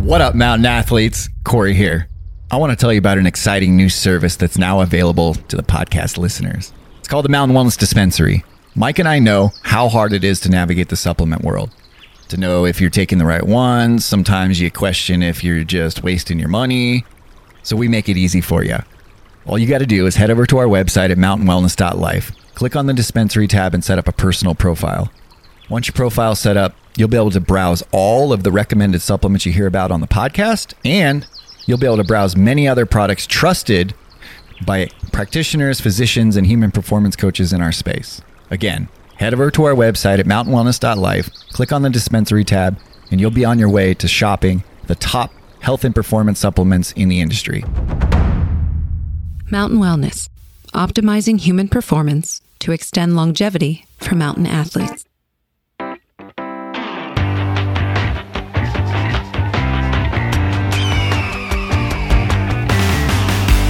[0.00, 1.28] What up, mountain athletes?
[1.44, 2.08] Corey here.
[2.50, 5.62] I want to tell you about an exciting new service that's now available to the
[5.62, 6.72] podcast listeners.
[6.98, 8.42] It's called the Mountain Wellness Dispensary.
[8.74, 11.70] Mike and I know how hard it is to navigate the supplement world.
[12.30, 16.40] To know if you're taking the right ones, sometimes you question if you're just wasting
[16.40, 17.04] your money.
[17.62, 18.78] So we make it easy for you.
[19.46, 22.86] All you got to do is head over to our website at mountainwellness.life, click on
[22.86, 25.12] the dispensary tab, and set up a personal profile.
[25.70, 29.46] Once your profile's set up, you'll be able to browse all of the recommended supplements
[29.46, 31.28] you hear about on the podcast, and
[31.64, 33.94] you'll be able to browse many other products trusted
[34.66, 38.20] by practitioners, physicians, and human performance coaches in our space.
[38.50, 42.76] Again, head over to our website at mountainwellness.life, click on the dispensary tab,
[43.12, 47.08] and you'll be on your way to shopping the top health and performance supplements in
[47.08, 47.62] the industry.
[49.52, 50.28] Mountain Wellness,
[50.74, 55.04] optimizing human performance to extend longevity for mountain athletes.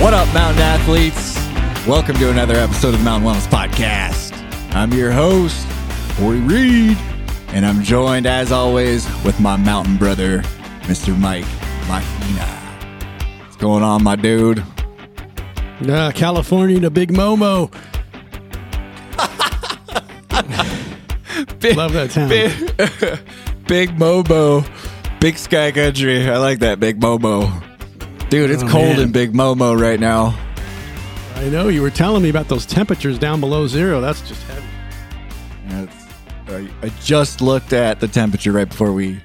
[0.01, 1.37] What up, mountain athletes?
[1.87, 4.33] Welcome to another episode of the Mountain Wellness Podcast.
[4.75, 5.67] I'm your host,
[6.17, 6.97] Corey Reed,
[7.49, 10.39] and I'm joined, as always, with my mountain brother,
[10.85, 11.15] Mr.
[11.19, 11.45] Mike
[11.87, 12.47] Mahina.
[13.43, 14.65] What's going on, my dude?
[15.87, 17.71] Uh, California to Big Momo.
[21.61, 22.31] Big, Love that town.
[22.31, 22.51] Big,
[23.67, 24.67] big Momo.
[25.21, 26.27] Big Sky Country.
[26.27, 27.70] I like that, Big Momo.
[28.31, 29.01] Dude, it's Oh, cold man.
[29.01, 30.39] in Big Momo right now.
[31.35, 34.01] I know you were telling me about those temperatures down below zero.
[34.01, 34.67] That's just heavy.
[35.69, 35.87] Yeah,
[36.49, 39.21] I, I just looked at the temperature right before we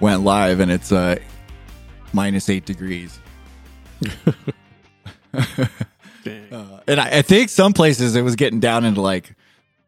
[0.00, 1.16] went live, and it's uh,
[2.12, 3.18] minus eight degrees.
[6.24, 6.52] Dang.
[6.52, 9.34] Uh, and I, I think some places it was getting down into like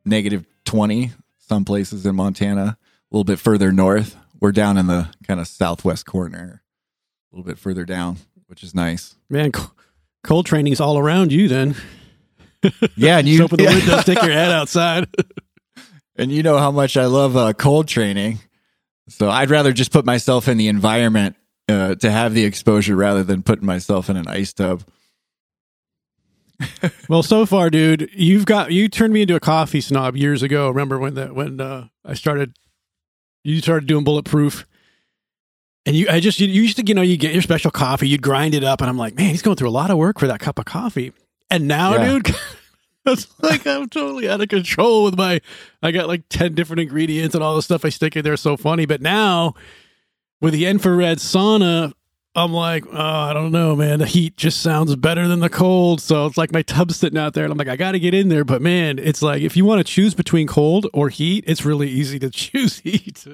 [0.04, 1.10] negative 20.
[1.38, 2.76] Some places in Montana, a
[3.10, 4.16] little bit further north.
[4.40, 6.62] We're down in the kind of southwest corner,
[7.32, 9.14] a little bit further down, which is nice.
[9.30, 9.70] Man, co-
[10.24, 11.76] cold training's all around you then.
[12.96, 15.06] Yeah, and you, open the window, stick your head outside.
[16.16, 18.40] and you know how much I love uh, cold training.
[19.08, 21.36] So I'd rather just put myself in the environment
[21.68, 24.82] uh, to have the exposure rather than putting myself in an ice tub.
[27.08, 30.68] well, so far, dude, you've got you turned me into a coffee snob years ago.
[30.68, 32.56] Remember when that when uh, I started
[33.44, 34.66] you started doing bulletproof
[35.88, 38.22] and you I just you, used to you know you get your special coffee, you'd
[38.22, 40.26] grind it up and I'm like, "Man, he's going through a lot of work for
[40.28, 41.12] that cup of coffee."
[41.50, 42.04] And now, Yeah.
[42.06, 42.34] dude,
[43.06, 45.40] it's like I'm totally out of control with my
[45.82, 48.56] I got like 10 different ingredients and all the stuff I stick in there so
[48.56, 49.54] funny, but now
[50.40, 51.92] with the infrared sauna
[52.34, 53.98] I'm like, oh, I don't know, man.
[53.98, 56.00] The heat just sounds better than the cold.
[56.00, 58.14] So it's like my tub's sitting out there, and I'm like, I got to get
[58.14, 58.44] in there.
[58.44, 61.88] But man, it's like if you want to choose between cold or heat, it's really
[61.88, 63.26] easy to choose heat.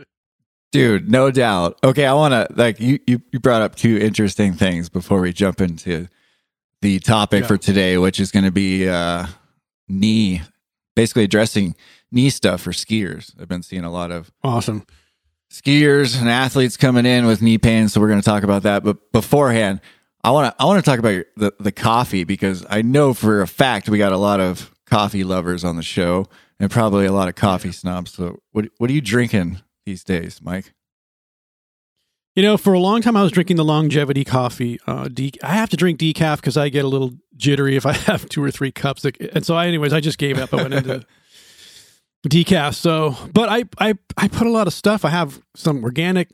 [0.74, 1.78] Dude, no doubt.
[1.84, 3.22] Okay, I want to like you, you.
[3.32, 6.08] You brought up two interesting things before we jump into
[6.82, 7.46] the topic Yeah.
[7.46, 9.26] for today, which is going to be uh,
[9.88, 10.42] knee,
[10.96, 11.76] basically addressing
[12.10, 13.32] knee stuff for skiers.
[13.40, 14.84] I've been seeing a lot of Awesome.
[15.50, 18.82] skiers and athletes coming in with knee pain, so we're going to talk about that.
[18.82, 19.80] But beforehand,
[20.22, 23.14] I want to I want to talk about your, the the coffee because I know
[23.14, 26.26] for a fact we got a lot of coffee lovers on the show
[26.58, 28.12] and probably a lot of coffee snobs.
[28.12, 30.72] So what what are you drinking these days, Mike?
[32.34, 34.81] You know, for a long time, I was drinking the longevity coffee.
[34.87, 37.93] Uh, de- I have to drink decaf because I get a little jittery if I
[38.09, 39.05] have two or three cups.
[39.05, 40.53] And so, I, anyways, I just gave up.
[40.53, 41.06] I went into
[42.28, 42.75] decaf.
[42.75, 45.05] So, but I, I, I put a lot of stuff.
[45.05, 46.28] I have some organic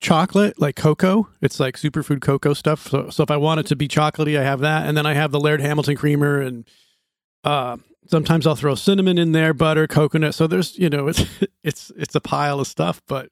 [0.00, 1.28] chocolate, like cocoa.
[1.42, 2.88] It's like superfood cocoa stuff.
[2.88, 4.86] So, so if I want it to be chocolatey, I have that.
[4.88, 6.66] And then I have the Laird Hamilton creamer, and
[7.44, 7.76] uh,
[8.08, 10.34] sometimes I'll throw cinnamon in there, butter, coconut.
[10.34, 11.24] So there's, you know, it's
[11.62, 13.30] it's it's a pile of stuff, but.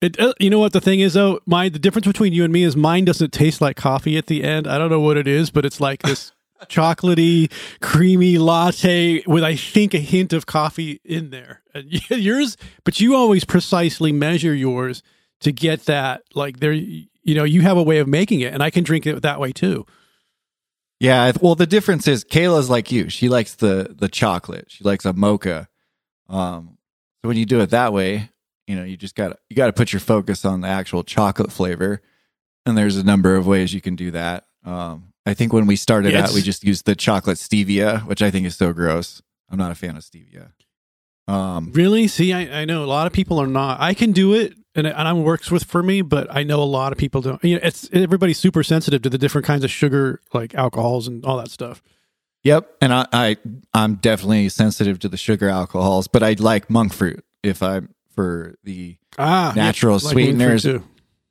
[0.00, 2.52] It, uh, you know what the thing is though, my the difference between you and
[2.52, 4.66] me is mine doesn't taste like coffee at the end.
[4.66, 6.32] I don't know what it is, but it's like this
[6.66, 11.60] chocolatey, creamy latte with I think a hint of coffee in there.
[11.74, 15.02] And yours, but you always precisely measure yours
[15.40, 16.22] to get that.
[16.34, 19.06] Like there, you know, you have a way of making it, and I can drink
[19.06, 19.86] it that way too.
[21.02, 23.08] Yeah, well, the difference is Kayla's like you.
[23.10, 24.66] She likes the the chocolate.
[24.70, 25.68] She likes a mocha.
[26.28, 26.78] Um,
[27.20, 28.30] so when you do it that way,
[28.68, 31.02] you know, you just got to you got to put your focus on the actual
[31.02, 32.00] chocolate flavor.
[32.64, 34.44] And there's a number of ways you can do that.
[34.64, 36.30] Um, I think when we started Yes.
[36.30, 39.20] out, we just used the chocolate stevia, which I think is so gross.
[39.50, 40.52] I'm not a fan of stevia.
[41.26, 42.06] Um, Really?
[42.06, 43.80] See, I, I know a lot of people are not.
[43.80, 46.62] I can do it, and it, and it works with for me, but I know
[46.62, 47.42] a lot of people don't.
[47.44, 51.24] You know, it's everybody's super sensitive to the different kinds of sugar, like alcohols and
[51.24, 51.82] all that stuff.
[52.44, 53.36] Yep, and I, I
[53.72, 58.56] I'm definitely sensitive to the sugar alcohols, but I like monk fruit if I'm for
[58.64, 60.66] the Ah, Natural like sweeteners.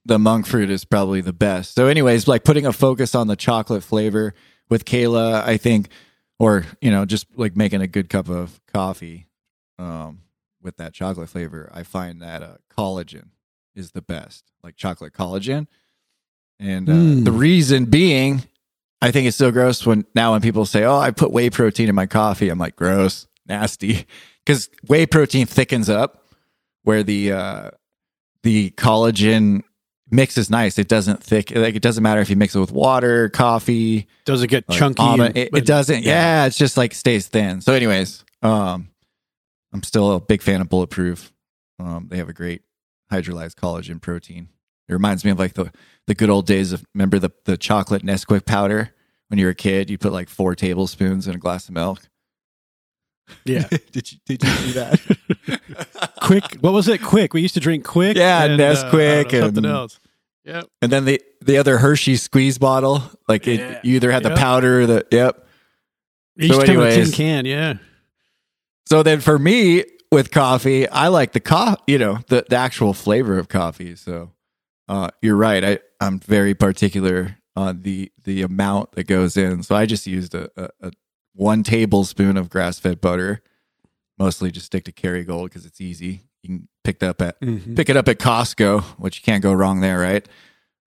[0.05, 1.75] the monk fruit is probably the best.
[1.75, 4.33] So, anyways, like putting a focus on the chocolate flavor
[4.69, 5.89] with Kayla, I think,
[6.39, 9.27] or you know, just like making a good cup of coffee
[9.79, 10.19] um,
[10.61, 13.29] with that chocolate flavor, I find that uh, collagen
[13.75, 15.67] is the best, like chocolate collagen.
[16.59, 17.25] And uh, Mm.
[17.25, 18.43] the reason being,
[19.01, 21.89] I think it's so gross when now when people say, "Oh, I put whey protein
[21.89, 24.05] in my coffee," I'm like, gross, nasty,
[24.45, 26.25] because whey protein thickens up
[26.83, 27.69] where the uh,
[28.43, 29.63] the collagen
[30.11, 30.77] mix is nice.
[30.77, 34.43] It doesn't thick like it doesn't matter if you mix it with water, coffee, Does
[34.43, 35.01] it get like chunky?
[35.01, 36.03] almond- it, it doesn't.
[36.03, 36.45] Yeah.
[36.45, 37.61] it's just like stays thin.
[37.61, 38.89] So, anyways, um,
[39.73, 41.31] I'm still a big fan of Bulletproof.
[41.79, 42.61] Um, they have a great
[43.11, 44.49] hydrolyzed collagen protein.
[44.89, 45.71] It reminds me of like the
[46.07, 48.93] the good old days of remember the the chocolate Nesquik powder
[49.29, 49.89] when you were a kid.
[49.89, 52.01] You put like four tablespoons in a glass of milk.
[53.45, 53.67] Yeah.
[53.91, 56.11] did you did you do that?
[56.21, 56.43] quick.
[56.59, 57.01] What was it?
[57.01, 57.33] Quick.
[57.33, 58.17] We used to drink quick.
[58.17, 59.99] Yeah, and, uh, Nesquik know, something and- else.
[60.43, 60.65] Yep.
[60.81, 63.79] and then the the other Hershey squeeze bottle, like it, Yeah.
[63.83, 65.47] you either had the powder or the yep.
[66.35, 67.45] Each So a tin can.
[67.45, 67.75] Yeah.
[68.87, 72.93] So then for me with coffee, I like the co- you know, the, the actual
[72.93, 73.95] flavor of coffee.
[73.95, 74.31] So
[74.89, 75.63] uh, you're right.
[75.63, 79.63] I, I'm very particular on the the amount that goes in.
[79.63, 80.91] So I just used a, a, a
[81.33, 83.41] one tablespoon of grass fed butter.
[84.19, 86.21] Mostly just stick to Kerrygold because it's easy.
[86.43, 87.75] You can pick it up at Mhm.
[87.75, 90.27] pick it up at Costco, which you can't go wrong there, right?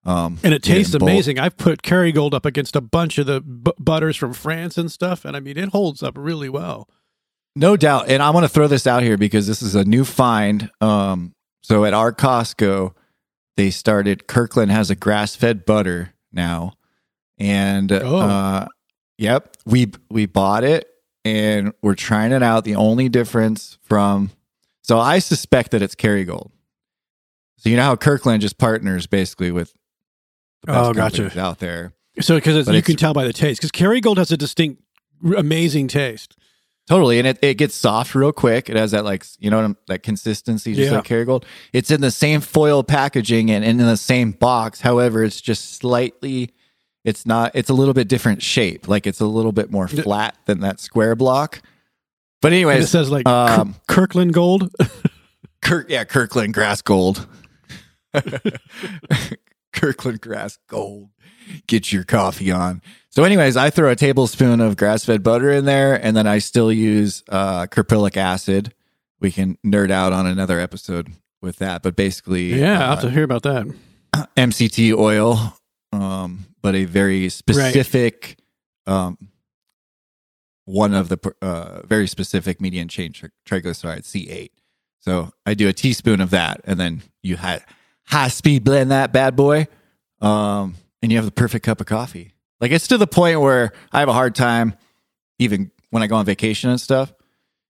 [0.04, 1.38] Um, And it tastes amazing.
[1.38, 5.24] I've put Kerrygold up against a bunch of the bu- butters from France and stuff,
[5.24, 6.88] and I mean, it holds up really well.
[7.56, 8.08] No doubt.
[8.08, 10.70] And I want to throw this out here because this is a new find.
[10.80, 12.94] Um, so at our Costco,
[13.56, 16.72] they started, Kirkland has a grass fed butter now.
[17.38, 18.16] And, Oh.
[18.18, 18.66] uh,
[19.18, 20.88] yep, we, we bought it
[21.24, 22.64] and we're trying it out.
[22.64, 24.30] The only difference from,
[24.82, 26.50] so I suspect that it's Kerrygold.
[27.58, 29.72] So you know how Kirkland just partners basically with
[30.62, 31.40] the best Oh, gotcha.
[31.40, 31.92] out there.
[32.20, 34.82] So, because you it's- can tell by the taste, because Kerrygold has a distinct,
[35.36, 36.36] amazing taste.
[36.86, 38.68] Totally, and it, it gets soft real quick.
[38.68, 40.98] It has that like you know that consistency, just Yeah.
[40.98, 41.44] like Kerrygold.
[41.72, 44.82] It's in the same foil packaging and, and in the same box.
[44.82, 46.50] However, it's just slightly.
[47.02, 47.52] It's not.
[47.54, 48.86] It's a little bit different shape.
[48.86, 51.62] Like it's a little bit more flat than that square block.
[52.42, 54.70] But And it says like um, Kirkland Gold.
[55.62, 57.26] Kirk, yeah, Kirkland Grass Gold.
[59.72, 61.08] Kirkland Grass Gold.
[61.66, 62.82] Get your coffee on.
[63.14, 66.38] So, anyways, I throw a tablespoon of grass fed butter in there, and then I
[66.38, 68.74] still use uh, caprylic acid.
[69.20, 73.10] We can nerd out on another episode with that, but basically, yeah, uh, have to
[73.10, 73.72] hear about that.
[74.36, 75.56] MCT oil,
[75.92, 78.36] um, but a very specific,
[78.88, 79.16] um,
[80.64, 84.50] one of the uh, very specific medium chain tri- triglyceride C8.
[84.98, 87.60] So I do a teaspoon of that, and then you high
[88.06, 89.68] high speed blend that bad boy,
[90.20, 92.33] um, and you have the perfect cup of coffee.
[92.64, 94.72] Like it's to the point where I have a hard time,
[95.38, 97.12] even when I go on vacation and stuff.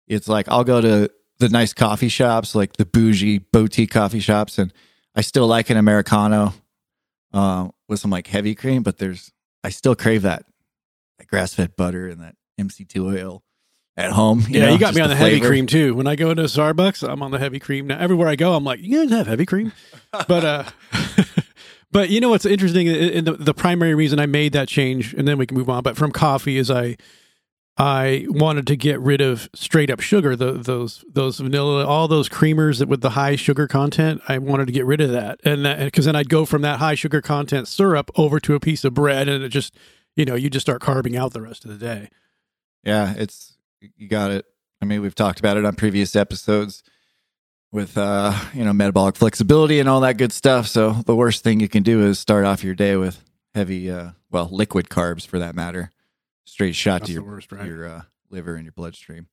[0.06, 4.58] It's like I'll go to the nice coffee shops, like the bougie boutique coffee shops,
[4.58, 4.70] and
[5.14, 6.52] I still like an americano
[7.32, 9.32] uh, with some like heavy cream, but there's
[9.64, 10.44] I still crave that,
[11.18, 13.42] that grass fed butter and that MCT oil
[13.96, 14.44] at home.
[14.46, 15.48] yeah, know, you got me on the, heavy flavor.
[15.48, 15.94] cream too.
[15.94, 17.98] When I go into Starbucks, I'm on the heavy cream now.
[17.98, 19.72] Everywhere I go, I'm like, you guys have heavy cream,
[20.28, 20.64] but uh,
[21.92, 22.88] but you know what's interesting?
[22.88, 25.82] And the, the primary reason I made that change, and then we can move on.
[25.82, 26.96] But from coffee is I
[27.76, 32.28] I wanted to get rid of straight up sugar, the, those those vanilla, all those
[32.28, 34.22] creamers that with the high sugar content.
[34.28, 36.94] I wanted to get rid of that, and because then I'd go from that high
[36.94, 39.74] sugar content syrup over to a piece of bread, and it just
[40.16, 42.08] you know you just start carving out the rest of the day.
[42.84, 43.56] Yeah, it's
[43.96, 44.46] you got it.
[44.80, 46.82] I mean, we've talked about it on previous episodes
[47.72, 50.68] with uh, you know, metabolic flexibility and all that good stuff.
[50.68, 53.22] So the worst thing you can do is start off your day with
[53.54, 55.90] heavy uh well, liquid carbs for that matter.
[56.44, 57.66] Straight shot That's to your worst, right?
[57.66, 59.26] your uh, liver and your bloodstream.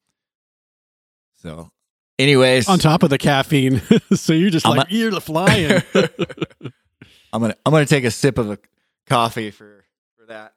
[1.42, 1.72] So
[2.18, 3.82] anyways, On top of the caffeine,
[4.14, 5.82] so you're just I'm like you're the flying.
[7.32, 8.60] I'm gonna I'm gonna take a sip of a
[9.06, 9.86] coffee for
[10.18, 10.54] for that.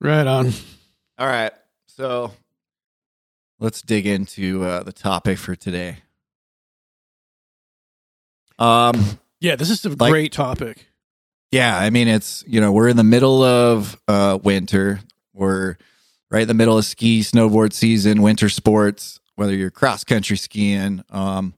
[0.00, 0.52] right on.
[1.18, 1.52] All right.
[1.86, 2.32] So
[3.58, 5.98] let's dig into uh, the topic for today.
[8.58, 10.86] Um Yeah, this is a Like- great topic.
[11.50, 15.00] yeah, I mean it's you know, we're in the middle of uh winter.
[15.32, 15.76] We're
[16.30, 21.02] right in the middle of ski, snowboard season, winter sports, whether you're cross country skiing.
[21.10, 21.54] Um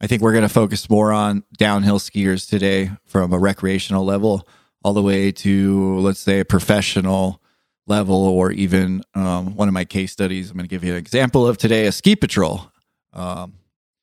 [0.00, 4.46] I think we're going to focus more on downhill skiers today from a recreational level
[4.84, 7.40] all the way to let's say a professional
[7.86, 10.98] level or even um, one of my case studies i'm going to give you an
[10.98, 12.70] example of today a ski patrol
[13.12, 13.54] um,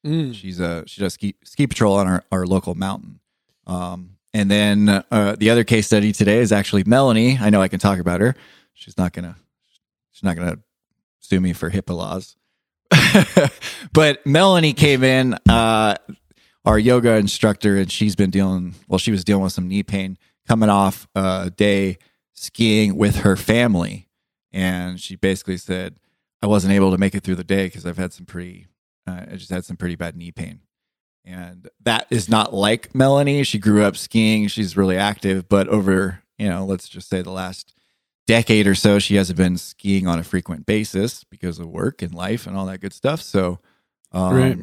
[0.06, 0.34] Mm.
[0.34, 3.20] She's a she does ski ski patrol on our, our local mountain.
[3.66, 7.38] Um, and then uh, the other case study today is actually Melanie.
[7.40, 8.36] I know I can talk about her.
[8.74, 9.38] She's not gonna
[10.12, 10.60] she's not gonna
[11.20, 12.36] sue me for HIPAA laws.
[13.94, 15.96] but Melanie came in, uh,
[16.66, 19.00] our yoga instructor, and she's been dealing well.
[19.00, 21.98] She was dealing with some knee pain coming off a day
[22.34, 24.08] skiing with her family,
[24.52, 25.98] and she basically said,
[26.42, 28.68] "I wasn't able to make it through the day because I've had some pretty
[29.08, 30.62] uh, I just had some pretty bad knee pain.
[31.26, 33.44] And that is not like Melanie.
[33.44, 34.48] She grew up skiing.
[34.48, 37.74] She's really active, but over, you know, let's just say the last
[38.28, 42.14] decade or so, she hasn't been skiing on a frequent basis because of work and
[42.14, 43.22] life and all that good stuff.
[43.22, 43.60] So,
[44.12, 44.58] um, Right.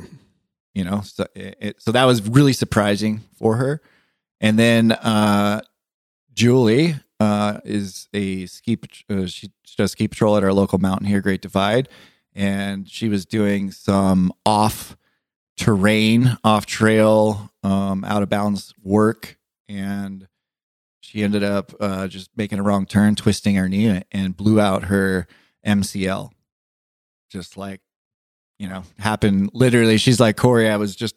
[0.75, 3.81] you know, so, it, so that was really surprising for her.
[4.41, 5.63] And then uh,
[6.35, 8.79] Julie uh, is a ski.
[9.09, 11.89] Uh, she does ski patrol at our local mountain here, Great Divide,
[12.35, 14.97] and she was doing some off
[15.57, 20.29] terrain, off trail, um, out of bounds work, and
[21.01, 24.85] she ended up uh, just making a wrong turn, twisting her knee, and blew out
[24.85, 25.27] her
[25.67, 26.31] MCL.
[27.31, 27.81] Just like
[28.61, 29.97] you know, happened literally.
[29.97, 30.69] She's like Corey.
[30.69, 31.17] I was just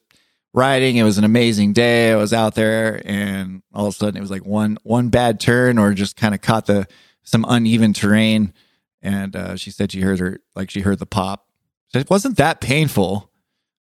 [0.53, 0.97] riding.
[0.97, 2.11] It was an amazing day.
[2.11, 5.39] I was out there, and all of a sudden, it was like one one bad
[5.39, 6.87] turn, or just kind of caught the
[7.23, 8.53] some uneven terrain.
[9.01, 11.47] And uh, she said she heard her like she heard the pop.
[11.93, 13.29] It wasn't that painful,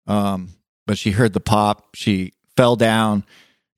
[0.07, 0.49] um,
[0.87, 1.95] but she heard the pop.
[1.95, 3.23] She fell down,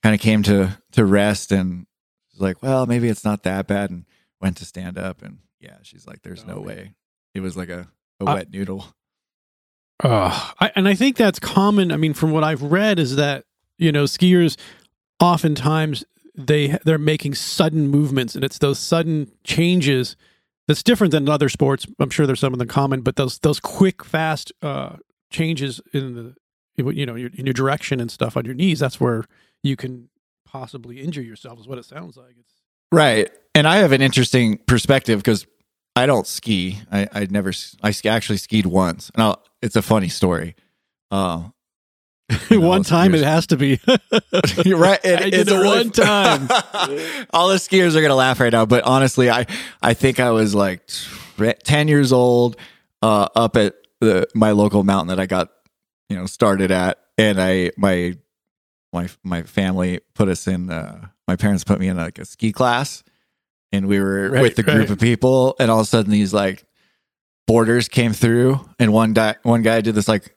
[0.02, 1.86] kind of came to to rest, and
[2.32, 4.06] was like, "Well, maybe it's not that bad." And
[4.42, 6.66] went to stand up, and yeah, she's like, "There's no man.
[6.66, 6.94] way."
[7.34, 7.88] It was like a
[8.22, 8.86] a Uh, wet noodle.
[10.04, 11.92] Uh, I, and I think that's common.
[11.92, 13.46] I mean, from what I've read, is that
[13.78, 14.58] you know skiers
[15.20, 16.04] oftentimes
[16.36, 20.16] they they're making sudden movements, and it's those sudden changes
[20.68, 21.88] that's different than other sports.
[22.00, 24.98] I'm sure there's some of them common, but those those quick, fast uh,
[25.30, 26.36] changes in the
[26.94, 28.80] you know your, in your direction and stuff on your knees.
[28.80, 29.26] That's where
[29.62, 30.10] you can
[30.46, 31.60] possibly injure yourself.
[31.60, 32.36] Is what it sounds like.
[32.40, 32.54] It's
[32.92, 33.32] Right.
[33.56, 35.48] And I have an interesting perspective because
[35.96, 36.80] I don't ski.
[36.92, 39.10] I I never I actually skied once.
[39.16, 40.56] And I'll, it's a funny story.
[41.12, 41.50] Uh,
[42.52, 43.80] one time skiers- it has to be.
[44.66, 45.00] You're right.
[45.04, 46.42] I did it's it a really- one time.
[47.32, 49.46] All the skiers are gonna laugh right now, but honestly, I
[49.82, 50.82] I think I was like
[51.64, 52.58] ten years old,
[53.02, 55.50] uh, up at the my local mountain that I got,
[56.10, 58.18] you know, started at, and I my
[58.94, 60.70] my my family put us in.
[60.70, 63.04] Uh, my parents put me in like a ski class,
[63.72, 64.90] and we were Right, with group right.
[64.90, 66.66] of people, and all of a sudden these like
[67.48, 70.36] borders came through, and one guy one guy did this like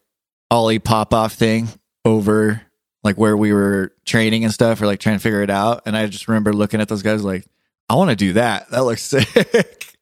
[0.51, 1.69] ollie pop off thing
[2.05, 2.63] over
[3.03, 5.83] like where we were training and stuff or like trying to figure it out.
[5.87, 7.45] And I just remember looking at those guys like,
[7.89, 8.69] I want to do that.
[8.71, 9.95] That looks sick.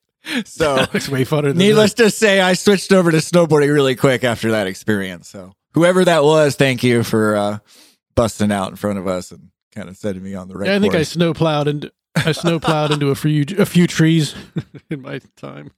[0.45, 3.95] so That looks way funner than needless to say, I switched over to snowboarding really
[3.95, 5.29] quick after that experience.
[5.29, 7.59] So whoever that was, thank you for uh,
[8.15, 10.77] busting out in front of us and kind of setting me on the right Yeah,
[10.77, 11.11] I think I course.
[11.11, 14.35] snow plowed and I snow plowed into a few a few trees
[14.91, 15.73] in my time.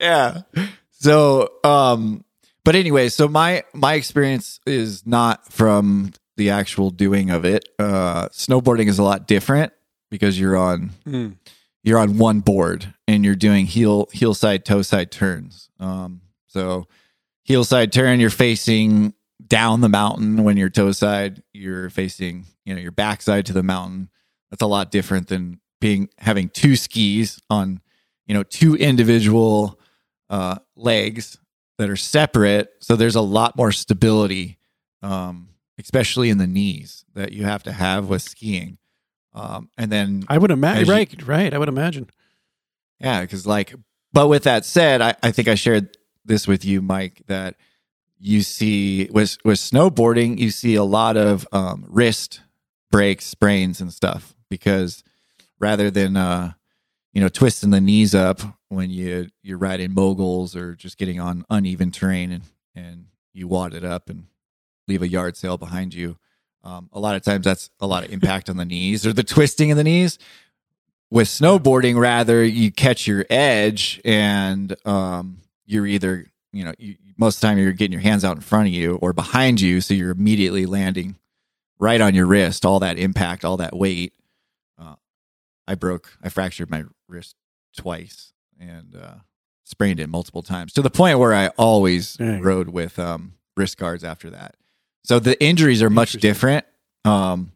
[0.00, 0.42] yeah.
[0.90, 2.24] So, um,
[2.64, 7.68] but anyway, so my my experience is not from the actual doing of it.
[7.78, 9.72] Uh, snowboarding is a lot different
[10.10, 10.90] because you're on
[11.82, 15.68] you're on one board and you're doing heel heel side toe side turns.
[15.78, 16.88] Um, so
[17.42, 19.12] heel side turn, you're facing
[19.46, 20.42] down the mountain.
[20.44, 24.08] When you're toe side, you're facing you know your backside to the mountain.
[24.50, 27.78] That's a lot different than being having two skis on
[28.26, 29.78] you know two individual
[30.30, 31.38] uh, legs
[31.76, 32.70] that are separate.
[32.80, 34.56] So there's a lot more stability,
[35.02, 38.78] um, especially in the knees that you have to have with skiing.
[39.34, 40.86] Um, and then I would imagine.
[40.86, 41.52] you- Right, right.
[41.52, 42.08] I would imagine.
[42.98, 43.74] yeah, because like,
[44.12, 47.56] but with that said, I, I think I shared this with you, Mike, that
[48.18, 52.40] you see with with snowboarding, you see a lot of um, wrist
[52.90, 55.02] breaks, sprains, and stuff because
[55.64, 56.52] rather than uh,
[57.14, 61.46] you know twisting the knees up when you you're riding moguls or just getting on
[61.48, 62.44] uneven terrain and
[62.74, 64.26] and you wad it up and
[64.86, 66.18] leave a yard sale behind you.
[66.62, 69.22] Um, a lot of times that's a lot of impact on the knees or the
[69.22, 70.18] twisting in the knees
[71.10, 77.36] with snowboarding rather you catch your edge and um, you're either you know you, most
[77.36, 79.80] of the time you're getting your hands out in front of you or behind you
[79.80, 81.16] so you're immediately landing
[81.78, 84.14] right on your wrist all that impact all that weight
[85.66, 87.36] i broke i fractured my wrist
[87.76, 89.14] twice and uh,
[89.64, 92.42] sprained it multiple times to the point where i always Dang.
[92.42, 94.56] rode with um, wrist guards after that
[95.04, 96.64] so the injuries are much different
[97.04, 97.52] um,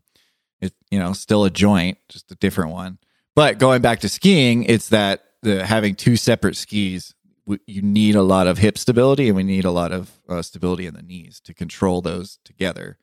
[0.61, 2.99] it you know still a joint just a different one
[3.39, 7.15] but going back to skiing, it's that the having two separate skis,
[7.47, 10.43] we, you need a lot of hip stability and we need a lot of uh,
[10.43, 12.99] stability in the knees to control those together.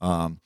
[0.00, 0.38] Um,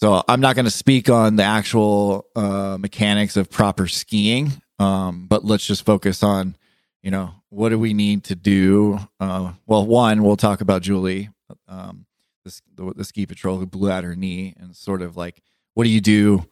[0.00, 5.26] so I'm not going to speak on the actual uh, mechanics of proper skiing, um,
[5.28, 6.56] but let's just focus on,
[7.02, 8.98] you know, what do we need to do?
[9.18, 11.30] Uh, well, one, we'll talk about Julie,
[11.68, 12.06] um,
[12.44, 15.42] the, the, the ski patrol who blew out her knee, and sort of like,
[15.74, 16.46] what do you do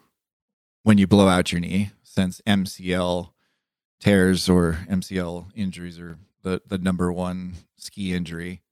[0.82, 1.90] when you blow out your knee?
[2.02, 3.30] Since MCL
[4.00, 8.62] tears or MCL injuries are the the number one ski injury,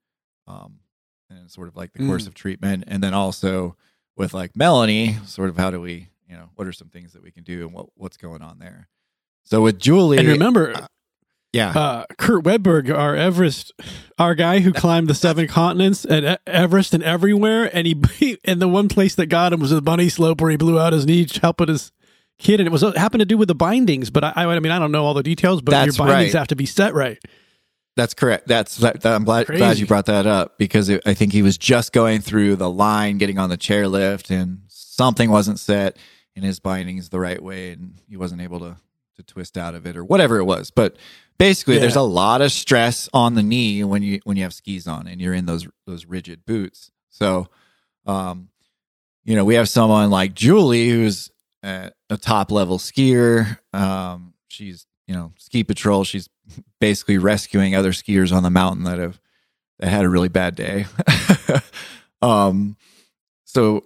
[0.47, 0.80] um,
[1.30, 2.28] and sort of like the course Mm.
[2.28, 3.76] of treatment, and then also
[4.16, 7.23] with like Melanie, sort of how do we, you know, what are some things that
[7.23, 8.88] we can do and what what's going on there.
[9.44, 10.75] So with Julie, And remember,
[11.52, 13.73] yeah, uh, Kurt Wedberg, our Everest,
[14.18, 18.68] our guy who climbed the seven continents and Everest and everywhere, and he and the
[18.68, 21.26] one place that got him was the bunny slope where he blew out his knee
[21.40, 21.92] helping his
[22.38, 24.11] kid, and it was it happened to do with the bindings.
[24.11, 26.38] But I, I mean, I don't know all the details, but That's your bindings right.
[26.38, 27.18] have to be set right.
[27.97, 28.47] That's correct.
[28.47, 31.43] That's that, that- I'm glad glad you brought that up because it, I think he
[31.43, 35.97] was just going through the line, getting on the chairlift, and something wasn't set
[36.35, 38.76] in his bindings the right way, and he wasn't able to
[39.17, 40.71] to twist out of it or whatever it was.
[40.71, 40.97] But
[41.38, 41.81] basically, Yeah.
[41.81, 45.07] there's a lot of stress on the knee when you when you have skis on
[45.07, 46.91] and you're in those those rigid boots.
[47.09, 47.49] So,
[48.05, 48.50] um,
[49.25, 51.31] you know, we have someone like Julie who's
[51.62, 53.59] a, a top level skier.
[53.73, 56.05] Um, she's you know ski patrol.
[56.05, 56.29] She's
[56.81, 59.21] basically rescuing other skiers on the mountain that have
[59.79, 60.87] that had a really bad day.
[62.23, 62.77] um,
[63.45, 63.85] so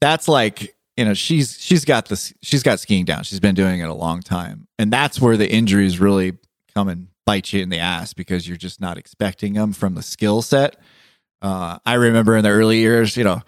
[0.00, 3.24] that's like you know she's she's got this she's got skiing down.
[3.24, 6.38] She's been doing it a long time, and that's where the injuries really
[6.74, 10.02] come and bite you in the ass because you're just not expecting them from the
[10.02, 10.76] skill set.
[11.42, 13.42] Uh, I remember in the early years, you know,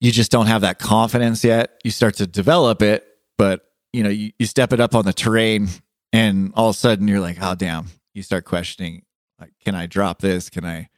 [0.00, 1.80] you just don't have that confidence yet.
[1.84, 3.06] You start to develop it,
[3.36, 5.68] but you know, you, you step it up on the terrain
[6.12, 7.86] and all of a sudden you're like, oh damn.
[8.12, 9.02] You start questioning,
[9.40, 10.50] like, can I drop this?
[10.50, 10.88] Can I,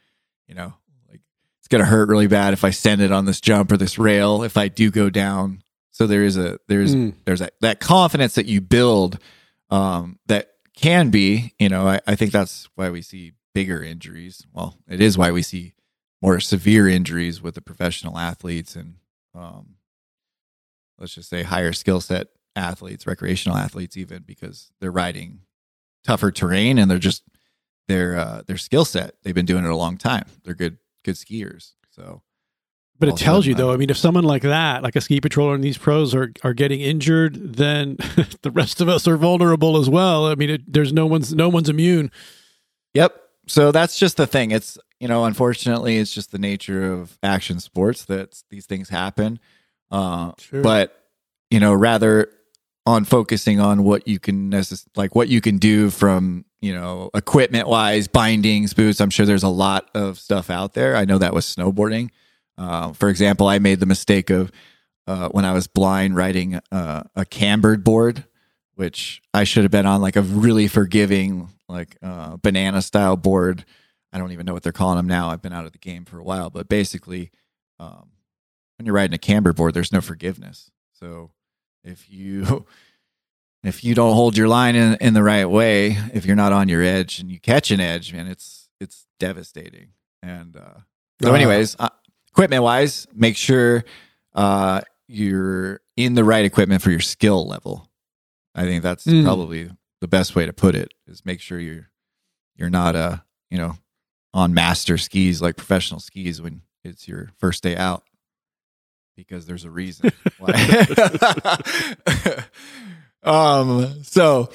[0.47, 0.73] you know,
[1.09, 1.21] like
[1.59, 4.41] it's gonna hurt really bad if I send it on this jump or this rail
[4.43, 5.61] if I do go down.
[5.91, 7.13] So there is a there's Mm.
[7.25, 9.19] there's that, that confidence that you build
[9.69, 14.43] um that can be, you know, I, I think that's why we see bigger injuries.
[14.51, 15.75] Well, it is why we see
[16.19, 18.95] more severe injuries with the professional athletes and
[19.35, 19.75] um
[20.97, 25.39] let's just say higher skill set athletes, recreational athletes even because they're riding
[26.03, 27.23] tougher terrain and they're just
[27.87, 29.15] their uh their skill set.
[29.23, 30.25] They've been doing it a long time.
[30.43, 31.73] They're good good skiers.
[31.91, 32.21] So
[32.99, 33.73] But it tells you sudden, though.
[33.73, 36.53] I mean, if someone like that, like a ski patroller and these pros are are
[36.53, 37.97] getting injured, then
[38.41, 40.27] the rest of us are vulnerable as well.
[40.27, 42.11] I mean, it, there's no one's no one's immune.
[42.93, 43.19] Yep.
[43.47, 44.51] So that's just the thing.
[44.51, 49.39] It's you know, unfortunately, it's just the nature of action sports that these things happen.
[49.91, 50.61] Uh, Sure.
[50.61, 50.97] But
[51.51, 52.29] you know, rather
[52.85, 57.09] on focusing on what you can necess- like what you can do from you know
[57.13, 58.99] equipment wise, bindings, boots.
[58.99, 60.95] I'm sure there's a lot of stuff out there.
[60.95, 62.09] I know that was snowboarding.
[62.57, 64.51] Uh, for example, I made the mistake of
[65.07, 68.25] uh, when I was blind riding uh, a cambered board,
[68.75, 73.65] which I should have been on like a really forgiving, like uh, banana style board.
[74.11, 75.29] I don't even know what they're calling them now.
[75.29, 77.31] I've been out of the game for a while, but basically,
[77.79, 78.11] um,
[78.77, 80.69] when you're riding a camber board, there's no forgiveness.
[80.93, 81.31] So
[81.83, 82.65] if you
[83.63, 86.67] if you don't hold your line in, in the right way, if you're not on
[86.69, 89.89] your edge and you catch an edge, man, it's it's devastating.
[90.21, 90.79] And uh,
[91.21, 91.89] so, Uh, anyways, uh,
[92.31, 93.83] equipment wise, make sure
[94.33, 97.89] uh, you're in the right equipment for your skill level.
[98.55, 99.23] I think that's Mm.
[99.23, 99.69] probably
[100.01, 100.93] the best way to put it.
[101.07, 101.89] Is make sure you're
[102.55, 103.17] you're not uh
[103.49, 103.77] you know
[104.33, 108.03] on master skis like professional skis when it's your first day out
[109.15, 110.51] because there's a reason why.
[113.23, 114.49] um so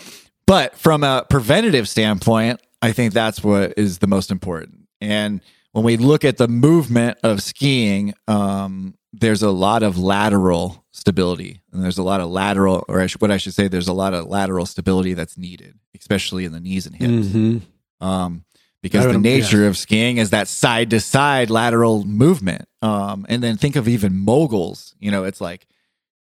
[0.47, 5.41] but from a preventative standpoint i think that's what is the most important and
[5.73, 11.63] when we look at the movement of skiing um there's a lot of lateral stability
[11.73, 13.93] and there's a lot of lateral or I should, what i should say there's a
[13.95, 17.63] lot of lateral stability that's needed especially in the knees and hips Mhm.
[18.01, 18.45] um,
[18.83, 19.69] because the nature yes.
[19.69, 22.69] of skiing is that side to side lateral movement.
[22.83, 24.95] Um, and then think of even moguls.
[24.99, 25.67] You know, it's like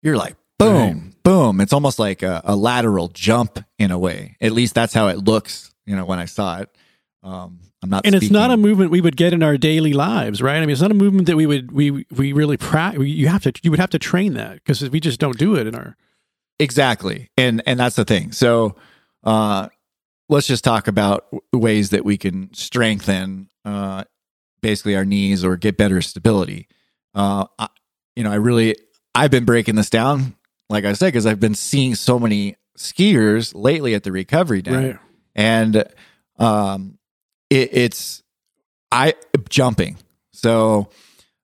[0.01, 1.61] you're like boom, boom.
[1.61, 4.37] It's almost like a, a lateral jump in a way.
[4.41, 5.73] At least that's how it looks.
[5.85, 6.75] You know, when I saw it.
[7.23, 10.41] Um, I'm not, And it's not a movement we would get in our daily lives,
[10.41, 10.57] right?
[10.57, 13.05] I mean, it's not a movement that we would we we really practice.
[13.05, 15.67] You have to you would have to train that because we just don't do it
[15.67, 15.95] in our.
[16.59, 17.29] Exactly.
[17.37, 18.31] And and that's the thing.
[18.31, 18.75] So
[19.23, 19.69] uh
[20.29, 24.03] let's just talk about ways that we can strengthen uh
[24.61, 26.67] basically our knees or get better stability.
[27.13, 27.67] Uh I,
[28.15, 28.75] you know, I really
[29.13, 30.35] I've been breaking this down
[30.69, 34.87] like I said cuz I've been seeing so many skiers lately at the recovery day.
[34.89, 34.99] Right.
[35.35, 35.83] And
[36.37, 36.97] um
[37.49, 38.23] it, it's
[38.91, 39.13] I
[39.49, 39.97] jumping.
[40.31, 40.89] So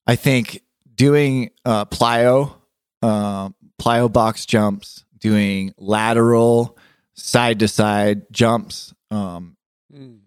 [0.05, 0.61] I think
[0.93, 2.55] doing uh, plyo,
[3.01, 3.49] uh,
[3.81, 6.77] plyo box jumps, doing lateral
[7.15, 8.93] side to side jumps.
[9.11, 9.57] Um,
[9.93, 10.21] Mm.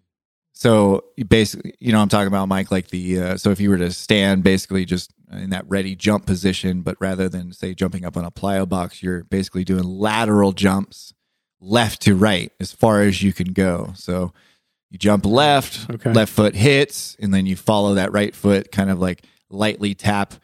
[0.53, 3.69] so you basically, you know, I'm talking about Mike, like the uh, so if you
[3.71, 8.05] were to stand basically just in that ready jump position, but rather than say jumping
[8.05, 11.13] up on a plyo box, you're basically doing lateral jumps
[11.61, 13.91] left to right as far as you can go.
[13.97, 14.33] So
[14.91, 16.13] you jump left, Okay.
[16.13, 20.35] left foot hits, and then you follow that right foot, kind of like lightly tap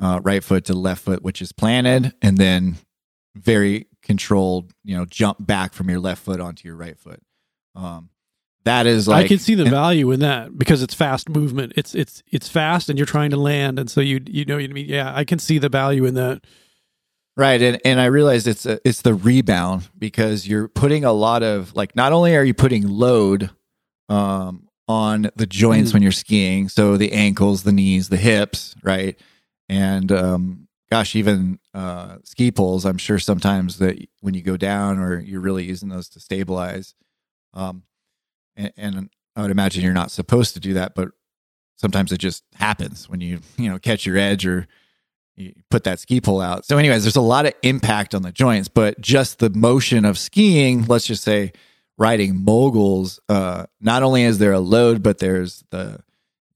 [0.00, 2.76] uh, right foot to left foot, which is planted, and then
[3.34, 7.20] very controlled, you know, jump back from your left foot onto your right foot.
[7.74, 8.10] Um,
[8.64, 11.72] that is like I can see the value in that because it's fast movement.
[11.76, 14.64] It's it's it's fast, and you're trying to land, and so you you know what
[14.64, 14.86] I mean.
[14.88, 16.44] Yeah, I can see the value in that.
[17.36, 21.42] Right, and and I realized it's a, it's the rebound because you're putting a lot
[21.42, 23.50] of like not only are you putting load
[24.08, 25.94] um, on the joints Mm.
[25.94, 29.18] when you're skiing, so the ankles, the knees, the hips, right,
[29.68, 30.61] and um,
[30.92, 32.84] gosh, even uh, ski poles.
[32.84, 36.94] I'm sure sometimes that when you go down or you're really using those to stabilize,
[37.54, 37.84] um,
[38.56, 41.08] and, and I would imagine you're not supposed to do that, but
[41.76, 44.66] sometimes it just happens when you you know catch your edge or
[45.34, 46.66] you put that ski pole out.
[46.66, 50.18] So, anyways, there's a lot of impact on the joints, but just the motion of
[50.18, 51.52] skiing, let's just say
[51.96, 56.00] riding moguls, uh, not only is there a load, but there's the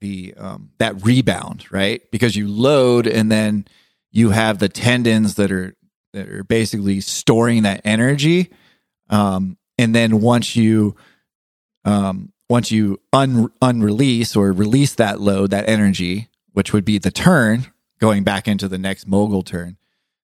[0.02, 2.02] the um, that rebound, right?
[2.10, 3.66] Because you load and then
[4.16, 5.74] you have the tendons that are
[6.14, 8.50] that are basically storing that energy,
[9.10, 10.96] um, and then once you
[11.84, 17.10] um, once you un unrelease or release that load, that energy, which would be the
[17.10, 17.66] turn,
[18.00, 19.76] going back into the next mogul turn,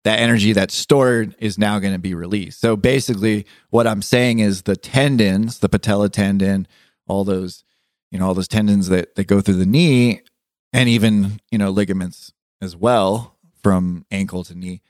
[0.03, 2.59] that energy that's stored is now going to be released.
[2.59, 6.67] So basically, what I'm saying is the tendons, the patella tendon,
[7.07, 7.63] all those,
[8.11, 10.23] you know, all those tendons that, that go through the knee,
[10.73, 13.36] and even, you know, ligaments as well
[13.67, 14.81] from ankle to knee,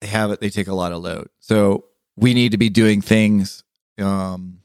[0.00, 1.28] they have it, they take a lot of load.
[1.40, 3.64] So we need to be doing things,
[3.98, 4.60] um,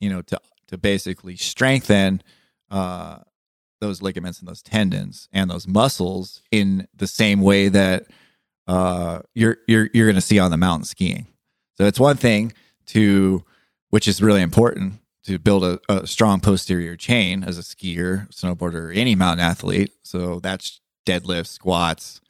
[0.00, 2.22] you know, to, to basically strengthen,
[2.70, 3.18] uh,
[3.80, 8.06] those ligaments and those tendons and those muscles in the same way that
[8.66, 11.26] uh, you're you're you're going to see on the mountain skiing.
[11.76, 12.52] So it's one thing
[12.86, 13.44] to,
[13.90, 18.96] which is really important to build a, a strong posterior chain as a skier, snowboarder,
[18.96, 19.92] any mountain athlete.
[20.02, 22.20] So that's deadlifts, squats,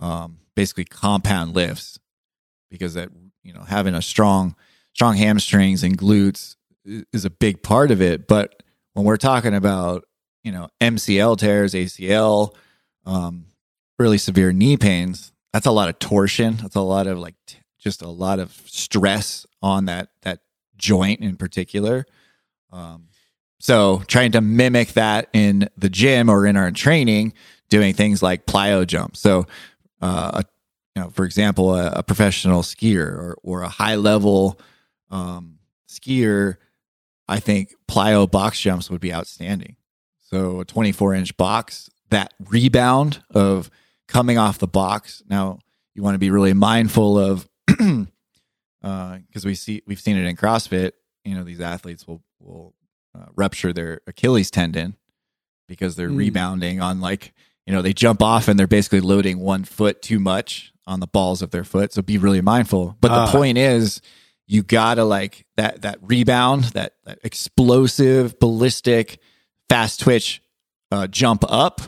[0.00, 1.98] um, basically compound lifts,
[2.70, 3.10] because that
[3.42, 4.56] you know having a strong
[4.94, 6.56] strong hamstrings and glutes
[7.12, 8.26] is a big part of it.
[8.26, 8.62] But
[8.94, 10.04] when we're talking about
[10.42, 12.54] you know MCL tears, ACL,
[13.06, 13.46] um,
[13.98, 16.56] really severe knee pains, that's a lot of torsion.
[16.56, 20.40] That's a lot of like t- just a lot of stress on that that
[20.76, 22.06] joint in particular.
[22.70, 23.08] Um,
[23.60, 27.34] so trying to mimic that in the gym or in our training,
[27.68, 29.20] doing things like plyo jumps.
[29.20, 29.46] So,
[30.00, 30.44] uh, a,
[30.96, 34.58] you know, for example, a, a professional skier or or a high level
[35.10, 35.58] um,
[35.88, 36.56] skier,
[37.28, 39.76] I think plyo box jumps would be outstanding.
[40.20, 43.70] So a 24 inch box, that rebound of
[44.08, 45.22] coming off the box.
[45.28, 45.58] Now
[45.94, 50.92] you want to be really mindful of because we see we've seen it in CrossFit.
[51.24, 52.74] You know, these athletes will will
[53.18, 54.96] uh, rupture their Achilles tendon
[55.66, 56.16] because they're Mm.
[56.18, 57.32] rebounding on like
[57.68, 61.06] you know they jump off and they're basically loading one foot too much on the
[61.06, 61.92] balls of their foot.
[61.92, 62.96] So be really mindful.
[62.98, 63.26] But Ah.
[63.26, 64.00] the point is,
[64.46, 69.18] you gotta like that that rebound, that that explosive, ballistic,
[69.68, 70.40] fast twitch
[70.90, 71.82] uh, jump up,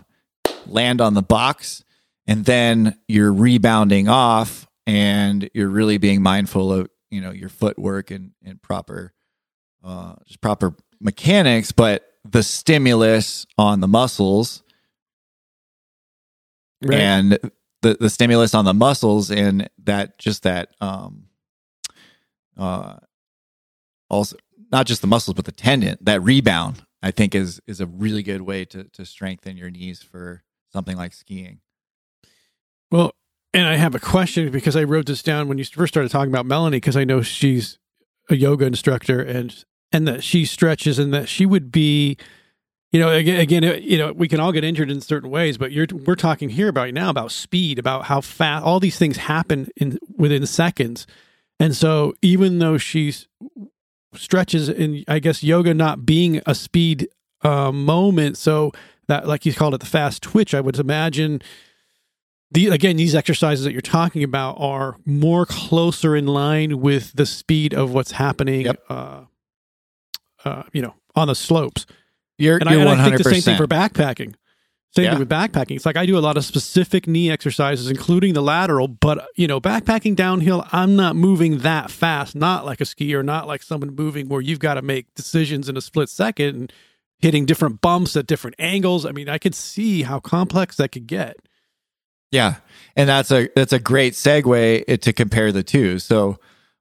[0.66, 1.82] land on the box,
[2.26, 8.10] and then you're rebounding off, and you're really being mindful of you know your footwork
[8.10, 9.14] and and proper
[9.82, 14.62] uh, just proper mechanics, but the stimulus on the muscles
[16.82, 16.98] Right.
[17.00, 17.38] and
[17.82, 21.24] the the stimulus on the muscles and that just that um
[22.56, 22.96] uh
[24.08, 24.36] also
[24.72, 28.22] not just the muscles but the tendon that rebound i think is is a really
[28.22, 31.60] good way to to strengthen your knees for something like skiing
[32.90, 33.12] Well,
[33.52, 36.30] and I have a question because I wrote this down when you first started talking
[36.30, 37.78] about Melanie because I know she's
[38.28, 42.16] a yoga instructor and and that she stretches and that she would be
[42.92, 45.72] you know again, again you know we can all get injured in certain ways but
[45.72, 49.68] you're we're talking here about now about speed about how fast all these things happen
[49.76, 51.06] in within seconds
[51.58, 53.28] and so even though she's
[54.14, 57.08] stretches in i guess yoga not being a speed
[57.42, 58.70] uh, moment so
[59.06, 61.40] that like you called it the fast twitch i would imagine
[62.50, 67.24] the again these exercises that you're talking about are more closer in line with the
[67.24, 68.82] speed of what's happening Yep.
[68.88, 69.20] uh,
[70.44, 71.86] uh, you know on the slopes
[72.40, 74.34] You're and, you're I, and I think the same thing for backpacking.
[74.96, 75.10] Same Yeah.
[75.10, 75.76] thing with backpacking.
[75.76, 78.88] It's like I do a lot of specific knee exercises, including the lateral.
[78.88, 82.34] But you know, backpacking downhill, I'm not moving that fast.
[82.34, 85.76] Not like a skier, not like someone moving where you've got to make decisions in
[85.76, 86.72] a split second and
[87.20, 89.06] hitting different bumps at different angles.
[89.06, 91.36] I mean, I could see how complex that could get.
[92.32, 92.56] Yeah,
[92.96, 95.98] and that's a that's a great segue to compare the two.
[95.98, 96.38] So,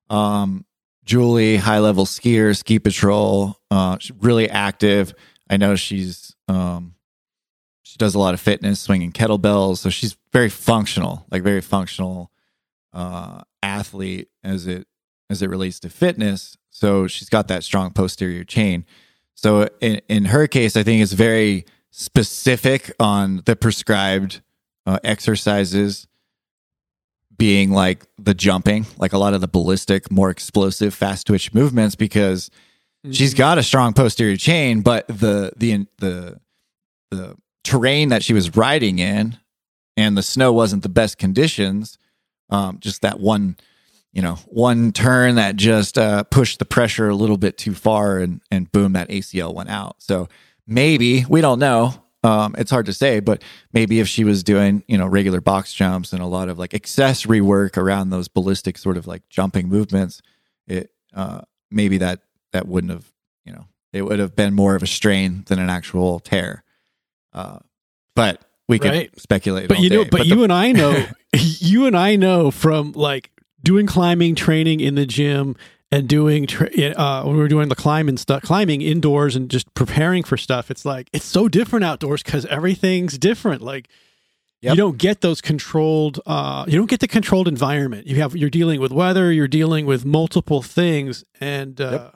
[0.10, 0.66] um,
[1.06, 5.14] Julie, high level skier, ski patrol, uh, really active.
[5.50, 6.96] I know she's um,
[7.84, 9.78] she does a lot of fitness, swinging kettlebells.
[9.78, 12.32] So she's very functional, like very functional
[12.94, 14.88] uh, athlete as it
[15.30, 16.58] as it relates to fitness.
[16.70, 18.86] So she's got that strong posterior chain.
[19.34, 24.42] So in in her case, I think it's very specific on the prescribed
[24.86, 26.08] uh, exercises
[27.36, 31.96] being like the jumping, like a lot of the ballistic, more explosive, fast twitch movements
[31.96, 32.52] because
[33.12, 36.40] she's got a strong posterior chain, but the the the
[37.12, 39.38] the terrain that she was riding in
[40.00, 41.98] and the snow wasn't the best conditions.
[42.50, 43.58] Um, just that one,
[44.12, 48.18] you know, one turn that just uh, pushed the pressure a little bit too far,
[48.18, 49.98] and and boom, that ACL went out.
[50.00, 50.28] So
[50.66, 51.94] maybe we don't know.
[52.24, 55.74] Um, it's hard to say, but maybe if she was doing, you know, regular box
[55.74, 59.70] jumps and a lot of like accessory work around those ballistic sort of like jumping
[59.70, 60.22] movements,
[60.68, 63.12] it uh, maybe that that wouldn't have,
[63.46, 66.64] you know, it would have been more of a strain than an actual tear.
[67.34, 67.60] Uh,
[68.16, 69.20] but we could Right.
[69.20, 69.68] speculate.
[69.70, 73.32] But you know, but, the- you and I know, you and I know from like
[73.64, 75.56] doing climbing training in the gym
[75.92, 79.74] and doing tra- uh, when we were doing the climbing stuff, climbing indoors and just
[79.74, 80.70] preparing for stuff.
[80.70, 83.62] It's like it's so different outdoors because everything's different.
[83.64, 83.88] Like
[84.62, 84.72] Yep.
[84.74, 86.20] you don't get those controlled.
[86.26, 88.06] Uh, you don't get the controlled environment.
[88.08, 89.32] You have you're dealing with weather.
[89.32, 92.16] You're dealing with multiple things, and uh, Yep.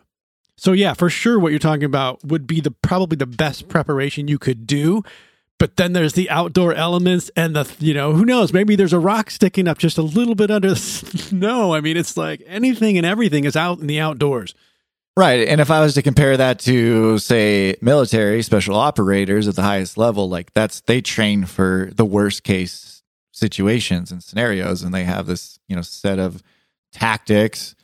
[0.57, 4.27] So yeah, for sure, what you're talking about would be the probably the best preparation
[4.27, 5.03] you could do
[5.59, 8.99] but then there's the outdoor elements and the you know who knows maybe there's a
[8.99, 12.97] rock sticking up just a little bit under the snow i mean it's like anything
[12.97, 14.53] and everything is out in the outdoors
[15.15, 15.47] Right.
[15.47, 19.95] And if I was to compare that to, say, military special operators at the highest
[19.95, 24.81] level, like that's, they train for the worst case situations and scenarios.
[24.81, 26.41] And they have this, you know, set of
[26.91, 27.75] tactics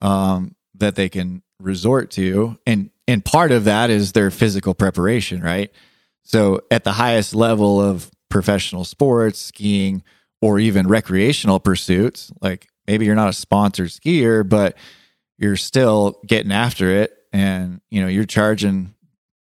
[0.00, 2.58] um, that they can resort to.
[2.66, 5.70] And, and part of that is their physical preparation, right?
[6.22, 10.02] So at the highest level of professional sports, skiing,
[10.42, 14.76] or even recreational pursuits, like maybe you're not a sponsored skier, but
[15.38, 18.94] you're still getting after it and you know you're charging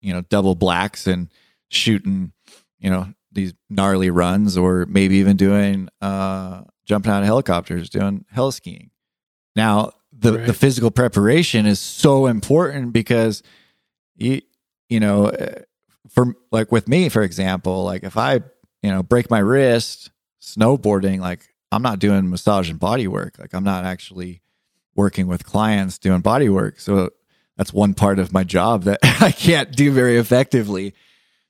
[0.02, 1.30] you know double blacks and
[1.70, 2.32] shooting
[2.80, 8.26] you know these gnarly runs or maybe even doing uh jumping out of helicopters doing
[8.36, 8.90] heliskiing
[9.56, 10.48] now the Right.
[10.48, 13.42] the physical preparation is so important because
[14.16, 14.42] you
[14.90, 15.62] you know uh,
[16.10, 18.34] for like with me for example like if i
[18.82, 23.54] you know break my wrist snowboarding like i'm not doing massage and body work like
[23.54, 24.42] i'm not actually
[24.96, 26.78] working with clients doing body work.
[26.80, 27.12] So
[27.56, 30.94] that's one part of my job that I can't do very effectively.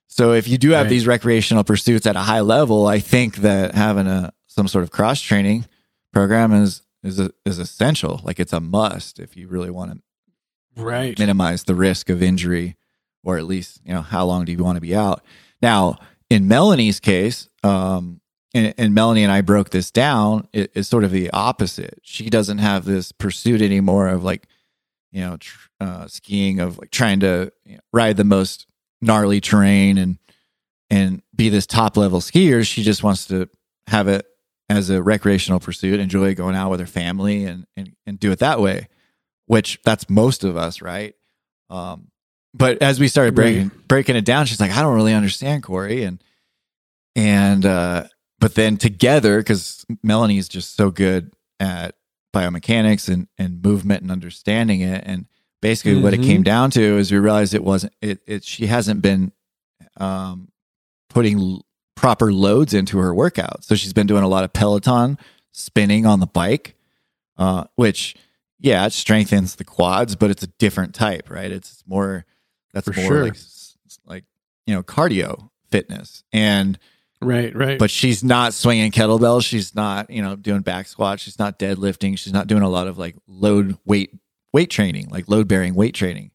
[0.08, 0.90] So if you do have Right.
[0.90, 4.92] these recreational pursuits at a high level, I think that having a some sort of
[4.92, 5.66] cross training
[6.14, 8.22] program is is a, is essential.
[8.24, 10.02] Like it's a must if you really want
[10.76, 11.18] to right.
[11.18, 12.76] minimize the risk of injury
[13.24, 15.24] or at least you know how long do you want to be out?
[15.62, 15.98] Now
[16.30, 18.22] in melanie's case um
[18.54, 22.00] and, and melanie and i broke this down it, it's sort of the opposite.
[22.04, 24.48] She doesn't have this pursuit anymore of like
[25.12, 28.68] you know tr- uh, skiing of like trying to you know, ride the most
[29.02, 30.18] gnarly terrain and
[30.90, 32.66] and be this top level skier.
[32.66, 33.48] She just wants to
[33.88, 34.26] have it
[34.70, 38.40] as a recreational pursuit enjoy going out with her family and and, and do it
[38.40, 38.88] that way
[39.50, 41.16] which that's most of us, right?
[41.72, 42.12] Um,
[42.54, 46.04] but as we started breaking breaking it down, she's like, I don't really understand Corey,
[46.04, 46.24] and
[47.16, 48.04] and uh,
[48.38, 51.96] but then together, because Melanie's just so good at
[52.32, 55.26] biomechanics and and movement and understanding it, and
[55.64, 58.22] basically what it came down to is we realized it wasn't it.
[58.28, 59.32] it she hasn't been
[59.98, 60.50] um,
[61.10, 61.60] putting
[62.00, 65.18] proper loads into her workout, so she's been doing a lot of Peloton
[65.52, 66.76] spinning on the bike,
[67.38, 68.16] uh, which
[68.60, 71.52] yeah, it strengthens the quads, but it's a different type, right?
[71.52, 72.26] It's more
[72.74, 73.24] that's For more sure.
[73.26, 73.36] like
[74.06, 74.24] like
[74.66, 76.80] you know cardio fitness, and
[77.22, 79.46] right right but she's not swinging kettlebells.
[79.46, 81.22] She's not you know doing back squats.
[81.22, 82.18] She's not deadlifting.
[82.18, 84.14] She's not doing a lot of like load weight
[84.54, 86.32] weight training, like load bearing weight training,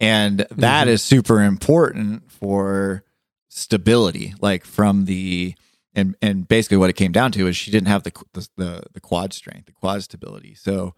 [0.00, 1.06] and that is Mhm.
[1.06, 3.02] super important for
[3.48, 5.54] stability, like from the.
[5.94, 8.12] And, and basically what it came down to is she didn't have the,
[8.56, 10.54] the the quad strength, the quad stability.
[10.54, 10.94] So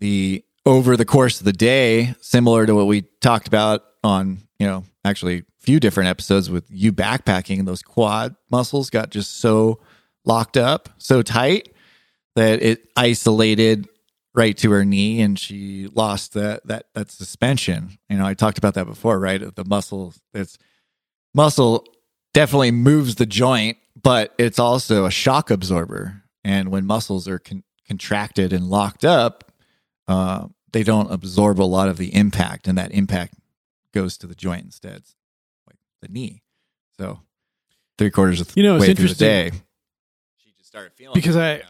[0.00, 4.66] the over the course of the day, similar to what we talked about on, you
[4.66, 9.78] know, actually a few different episodes with you backpacking, those quad muscles got just so
[10.24, 11.72] locked up, so tight
[12.34, 13.88] that it isolated
[14.34, 17.98] right to her knee and she lost that that that suspension.
[18.08, 19.54] You know, I talked about that before, right?
[19.54, 20.58] The muscle it's
[21.34, 21.84] muscle
[22.32, 26.22] definitely moves the joint, but it's also a shock absorber.
[26.44, 29.52] And when muscles are con- contracted and locked up,
[30.08, 33.34] uh, they don't absorb a lot of the impact, and that impact
[33.92, 35.02] goes to the joint instead,
[35.66, 36.42] like the knee.
[36.98, 37.20] So
[37.98, 39.50] three quarters of the You know, it's way through the day,
[40.38, 41.68] she just started feeling Because it, I- you know?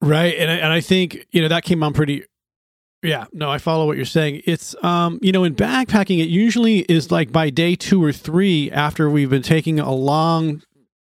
[0.00, 0.34] Right.
[0.36, 2.24] And I, and I think, you know, that came on pretty
[3.04, 4.42] yeah, no, I follow what you're saying.
[4.46, 8.70] It's um, you know, in backpacking it usually is like by day 2 or 3
[8.70, 10.62] after we've been taking a long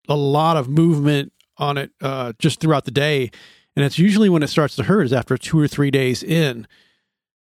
[0.09, 3.29] a lot of movement on it uh just throughout the day.
[3.75, 6.67] And it's usually when it starts to hurt is after 2 or 3 days in.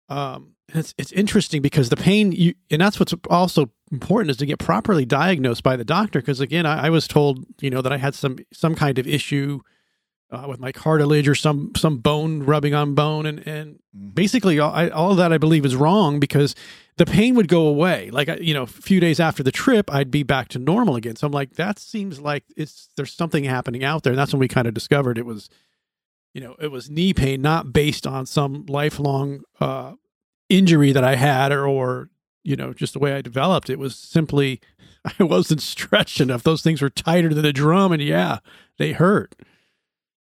[0.09, 4.45] Um it's it's interesting because the pain you and that's what's also important is to
[4.45, 7.93] get properly diagnosed by the doctor because again I, I was told you know that
[7.93, 9.61] I had some some kind of issue
[10.31, 13.25] uh, with my cartilage or some some bone rubbing on bone.
[13.25, 14.13] And and Mhm.
[14.13, 16.53] basically all, I, all of that I believe is wrong because
[16.97, 18.09] the pain would go away.
[18.11, 21.15] Like you know a few days after the trip I'd be back to normal again.
[21.15, 24.11] So I'm like that seems like it's there's something happening out there.
[24.13, 25.49] And that's when we kind of discovered it was
[26.33, 29.93] you know it was knee pain not based on some lifelong uh
[30.49, 32.09] injury that I had or or
[32.43, 33.69] you know just the way I developed.
[33.69, 34.59] It was simply
[35.19, 36.43] I wasn't stretched enough.
[36.43, 38.39] Those things were tighter than a drum and yeah
[38.77, 39.33] they hurt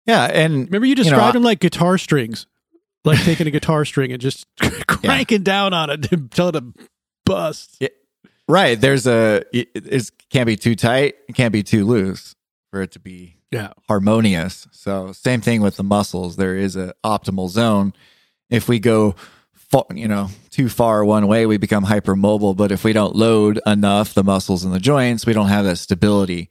[0.10, 2.48] yeah, and Remember you know, described I- them like guitar strings,
[3.06, 4.46] like taking a guitar string and just
[4.88, 6.64] cranking down on it until it
[7.26, 7.78] busts.
[8.48, 12.36] right there's a it, it can't be too tight, it can't be too loose
[12.72, 14.68] for it to be Yeah, harmonious.
[14.72, 16.36] So same thing with the muscles.
[16.36, 17.94] There is a optimal zone.
[18.50, 19.16] If we go,
[19.94, 22.56] you know, too far one way, we become hypermobile.
[22.58, 25.78] But if we don't load enough the muscles and the joints, we don't have that
[25.78, 26.50] stability.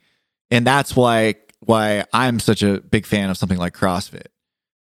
[0.50, 4.26] And that's why why I'm such a big fan of something like CrossFit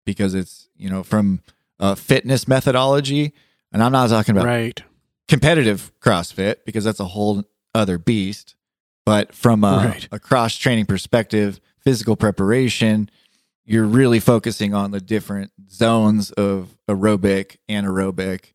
[0.04, 1.42] because it's you know from
[1.78, 3.32] a fitness methodology,
[3.72, 4.82] and I'm not talking about right.
[5.28, 8.54] competitive CrossFit because that's a whole other beast.
[9.04, 10.08] But from a, Right.
[10.12, 13.08] a cross training perspective, physical preparation,
[13.64, 18.52] you're really focusing on the different zones of aerobic, anaerobic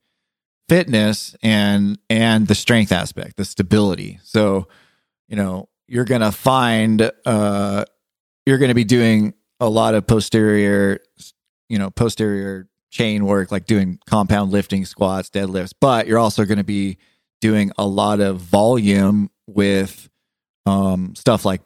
[0.70, 4.20] fitness and and the strength aspect, the stability.
[4.24, 4.68] So,
[5.28, 7.86] you know, you're gonna find uh
[8.46, 11.00] you're gonna be doing a lot of posterior,
[11.70, 16.60] you know, posterior chain work, like doing compound lifting, squats, deadlifts, but you're also going
[16.60, 16.98] to be
[17.42, 20.10] doing a lot of volume with
[20.68, 21.62] um, stuff like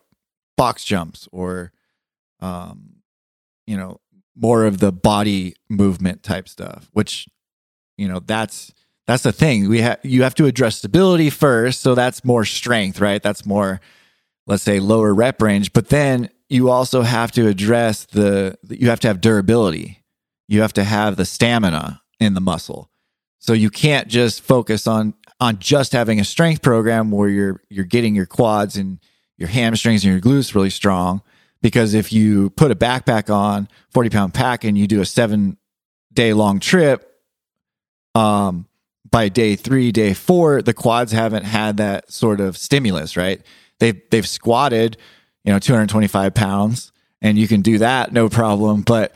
[0.55, 1.73] box jumps or,
[2.39, 3.01] um,
[3.67, 3.99] you know,
[4.37, 7.27] more of the body movement type stuff, which,
[7.97, 8.71] you know, that's
[9.05, 9.67] that's the thing.
[9.67, 13.21] We have you have to address stability first, so that's more strength, right?
[13.21, 13.81] That's more,
[14.45, 15.73] let's say, lower rep range.
[15.73, 20.03] But then you also have to address the you have to have durability
[20.47, 22.89] you have to have the stamina in the muscle.
[23.39, 27.86] So you can't just focus on on just having a strength program where you're you're
[27.86, 28.99] getting your quads and
[29.38, 31.21] your hamstrings and your glutes really strong.
[31.62, 35.57] Because if you put a backpack on, 40 pound pack, and you do a seven
[36.13, 37.19] day long trip,
[38.15, 38.67] um,
[39.10, 43.41] by day three, day four, the quads haven't had that sort of stimulus, right?
[43.79, 44.97] They've they've squatted,
[45.47, 48.81] you know, 225 pounds, and you can do that no problem.
[48.81, 49.15] But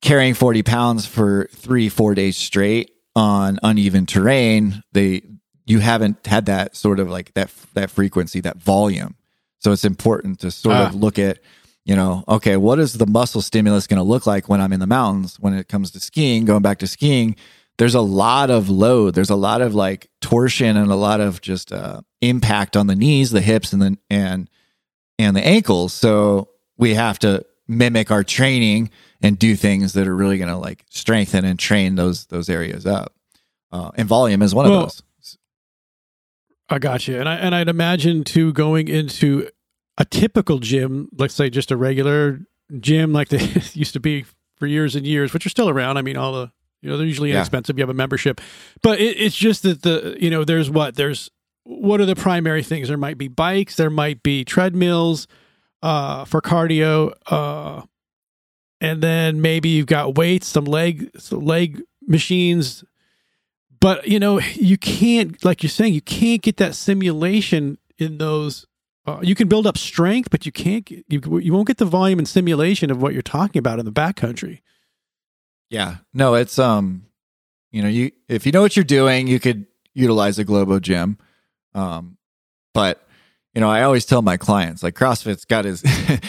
[0.00, 5.22] carrying 40 pounds for three, four days straight on uneven terrain, they
[5.66, 9.14] you haven't had that sort of like that that frequency, that volume.
[9.60, 10.88] So it's important to sort Ah.
[10.88, 11.38] of look at,
[11.84, 14.80] you know, okay, what is the muscle stimulus going to look like when I'm in
[14.80, 15.36] the mountains?
[15.38, 17.36] When it comes to skiing, going back to skiing,
[17.78, 19.14] there's a lot of load.
[19.14, 22.96] There's a lot of like torsion and a lot of just uh, impact on the
[22.96, 24.48] knees, the hips, and then and
[25.22, 25.92] and the ankles.
[25.92, 28.90] So we have to mimic our training
[29.22, 32.86] and do things that are really going to like strengthen and train those those areas
[32.86, 33.14] up.
[33.70, 35.02] Uh, and volume is one Well, of those.
[36.68, 37.18] I got you.
[37.18, 39.48] And I and I'd imagine too going into
[39.98, 42.40] a typical gym, let's say just a regular
[42.80, 43.38] gym like they
[43.74, 44.24] used to be
[44.56, 45.98] for years and years, which are still around.
[45.98, 47.36] I mean, all the you know they're usually Yeah.
[47.36, 47.76] inexpensive.
[47.78, 48.40] You have a membership,
[48.82, 51.30] but it, it's just that the you know there's what there's
[51.64, 52.88] what are the primary things?
[52.88, 55.26] There might be bikes, there might be treadmills
[55.82, 57.82] uh, for cardio, uh,
[58.80, 62.84] and then maybe you've got weights, some leg some leg machines.
[63.80, 68.66] But you know, you can't, like you're saying, you can't get that simulation in those.
[69.04, 70.88] Uh, you can build up strength, but you can't.
[70.90, 73.92] You you won't get the volume and simulation of what you're talking about in the
[73.92, 74.60] backcountry.
[75.70, 75.96] Yeah.
[76.12, 77.06] No, it's um
[77.72, 81.18] You know, you if you know what you're doing, you could utilize a Globo gym.
[81.74, 82.16] Um,
[82.74, 83.06] but
[83.54, 85.82] you know, I always tell my clients like CrossFit's got his.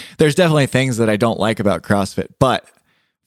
[0.17, 2.65] there's definitely things that I don't like about CrossFit, but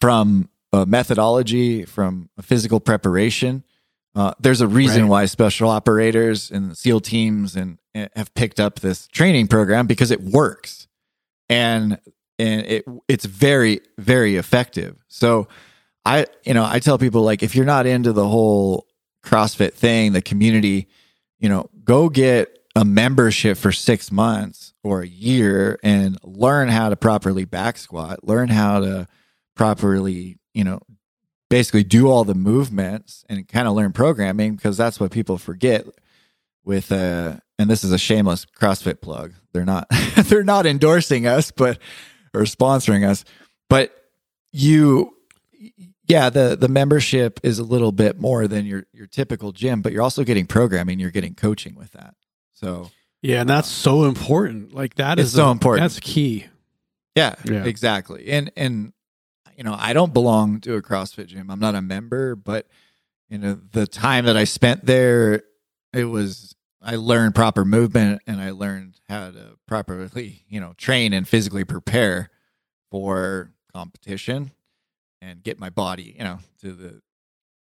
[0.00, 3.64] from a methodology, from a physical preparation,
[4.14, 5.10] uh, there's a reason Right.
[5.10, 10.10] why special operators and SEAL teams and, and have picked up this training program because
[10.10, 10.88] it works,
[11.48, 11.98] and
[12.38, 14.96] and it it's very very effective.
[15.08, 15.48] So
[16.04, 18.86] I you know I tell people like if you're not into the whole
[19.24, 20.88] CrossFit thing, the community,
[21.38, 26.88] you know, go get a membership for six months or a year and learn how
[26.90, 29.08] to properly back squat, learn how to
[29.54, 30.80] properly, you know,
[31.48, 35.86] basically do all the movements and kind of learn programming because that's what people forget
[36.64, 39.32] with uh and this is a shameless CrossFit plug.
[39.52, 41.78] They're not they're not endorsing us but
[42.34, 43.24] or sponsoring us.
[43.70, 43.92] But
[44.52, 45.16] you
[46.06, 49.92] yeah, the the membership is a little bit more than your your typical gym, but
[49.92, 52.14] you're also getting programming, you're getting coaching with that.
[52.52, 52.90] So
[53.22, 54.72] Yeah, and that's um, so important.
[54.74, 55.82] Like that is It's so important.
[55.84, 56.46] That's key.
[57.14, 57.64] yeah, Yeah.
[57.64, 58.28] exactly.
[58.30, 58.92] And and
[59.56, 61.50] you know, I don't belong to a CrossFit gym.
[61.50, 62.66] I'm not a member, but
[63.28, 65.42] you know, the time that I spent there,
[65.92, 71.12] it was I learned proper movement and I learned how to properly, you know, train
[71.12, 72.30] and physically prepare
[72.90, 74.52] for competition
[75.20, 77.00] and get my body, you know, to the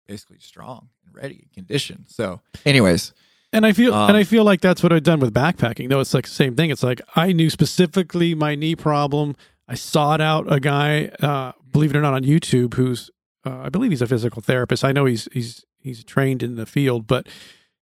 [0.06, 2.04] basically strong and ready condition.
[2.08, 3.12] So, anyways,
[3.52, 5.88] And I feel Um, and I feel like that's what I've done with backpacking.
[5.88, 6.70] Though it's like the same thing.
[6.70, 9.36] It's like I knew specifically my knee problem.
[9.66, 13.10] I sought out a guy, uh, believe it or not, on YouTube who's
[13.46, 14.84] uh, I believe he's a physical therapist.
[14.84, 17.28] I know he's he's he's trained in the field, but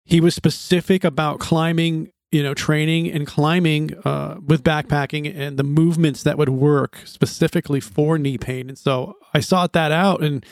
[0.03, 5.63] he was specific about climbing, you know, training and climbing uh, with backpacking and the
[5.63, 8.67] movements that would work specifically for knee pain.
[8.69, 10.45] And so I sought that out, and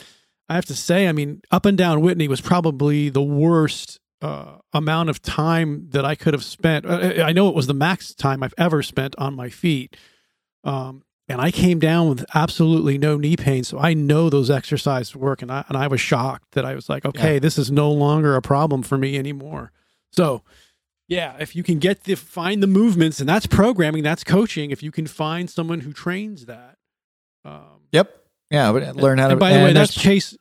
[0.48, 4.58] I have to say, I mean, up and down Whitney was probably the worst uh,
[4.72, 6.86] amount of time that I could have spent.
[6.86, 9.96] Uh, I know it was the max time I've ever spent on my feet.
[10.62, 13.64] Um, and I came down with absolutely no knee pain.
[13.64, 15.42] So I know those exercises work.
[15.42, 17.38] And I, and I was shocked that I was like, okay, Yeah.
[17.40, 19.72] this is no longer a problem for me anymore.
[20.12, 20.42] So,
[21.12, 24.70] yeah, if you can get the find the movements, and that's programming, that's coaching.
[24.70, 26.78] If you can find someone who trains that,
[27.44, 28.16] um, yep.
[28.50, 30.36] Yeah, but learn how to by the way, that's Chase.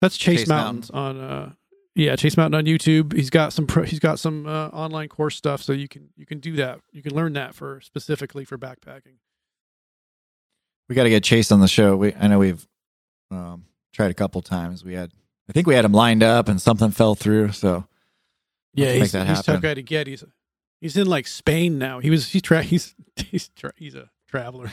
[0.00, 1.20] That's Chase, Chase Mountains on.
[1.20, 1.52] uh
[1.96, 3.12] Yeah, Chase Mountain on YouTube.
[3.12, 3.66] He's got some.
[3.66, 6.80] Pro, he's got some uh, online course stuff, so you can you can do that.
[6.92, 9.16] You can learn that for specifically for backpacking.
[10.88, 11.96] we got to get Chase on the show.
[11.96, 12.64] We I know we've
[13.32, 14.84] um, tried a couple times.
[14.84, 15.10] We had
[15.48, 17.52] I think we had him lined up and something fell through.
[17.52, 17.87] So
[18.74, 20.06] Yeah, make he's, that he's tough guy to get.
[20.06, 20.24] He's
[20.80, 22.00] he's in like Spain now.
[22.00, 24.70] He was he's tra- he's he's tra- he's a traveler.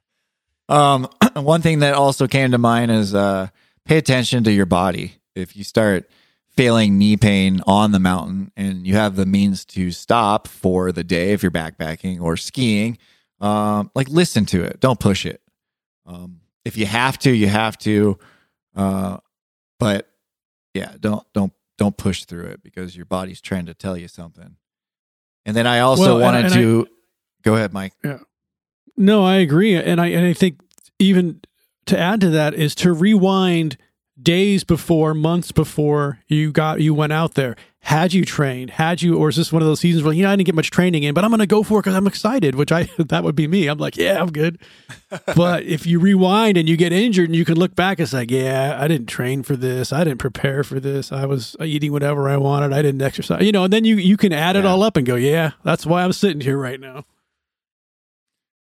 [0.68, 3.48] um, one thing that also came to mind is uh,
[3.84, 5.14] pay attention to your body.
[5.34, 6.10] If you start
[6.50, 11.04] feeling knee pain on the mountain and you have the means to stop for the
[11.04, 12.98] day if you're backpacking or skiing,
[13.40, 14.80] um, like listen to it.
[14.80, 15.40] Don't push it.
[16.04, 18.18] Um, if you have to, you have to.
[18.74, 19.18] Uh,
[19.78, 20.08] but
[20.74, 24.56] yeah, don't don't don't push through it because your body's trying to tell you something.
[25.46, 26.86] And then I also Well, wanted and I- to
[27.42, 27.94] go ahead, Mike.
[28.04, 28.18] Yeah.
[28.98, 30.60] No, I agree, and I and I think
[30.98, 31.40] even
[31.86, 33.78] to add to that is to rewind
[34.22, 37.56] days before, months before you got you went out there.
[37.82, 38.70] Had you trained?
[38.70, 40.54] Had you, or is this one of those seasons where you know I didn't get
[40.54, 42.54] much training in, but I'm going to go for it because I'm excited.
[42.54, 43.68] Which I that would be me.
[43.68, 44.58] I'm like, yeah, I'm good.
[45.34, 48.30] but if you rewind and you get injured and you can look back, it's like,
[48.30, 49.92] yeah, I didn't train for this.
[49.92, 51.10] I didn't prepare for this.
[51.10, 52.74] I was eating whatever I wanted.
[52.74, 53.42] I didn't exercise.
[53.42, 55.86] You know, and then you you can add it all up and go, yeah, that's
[55.86, 57.06] why I'm sitting here right now.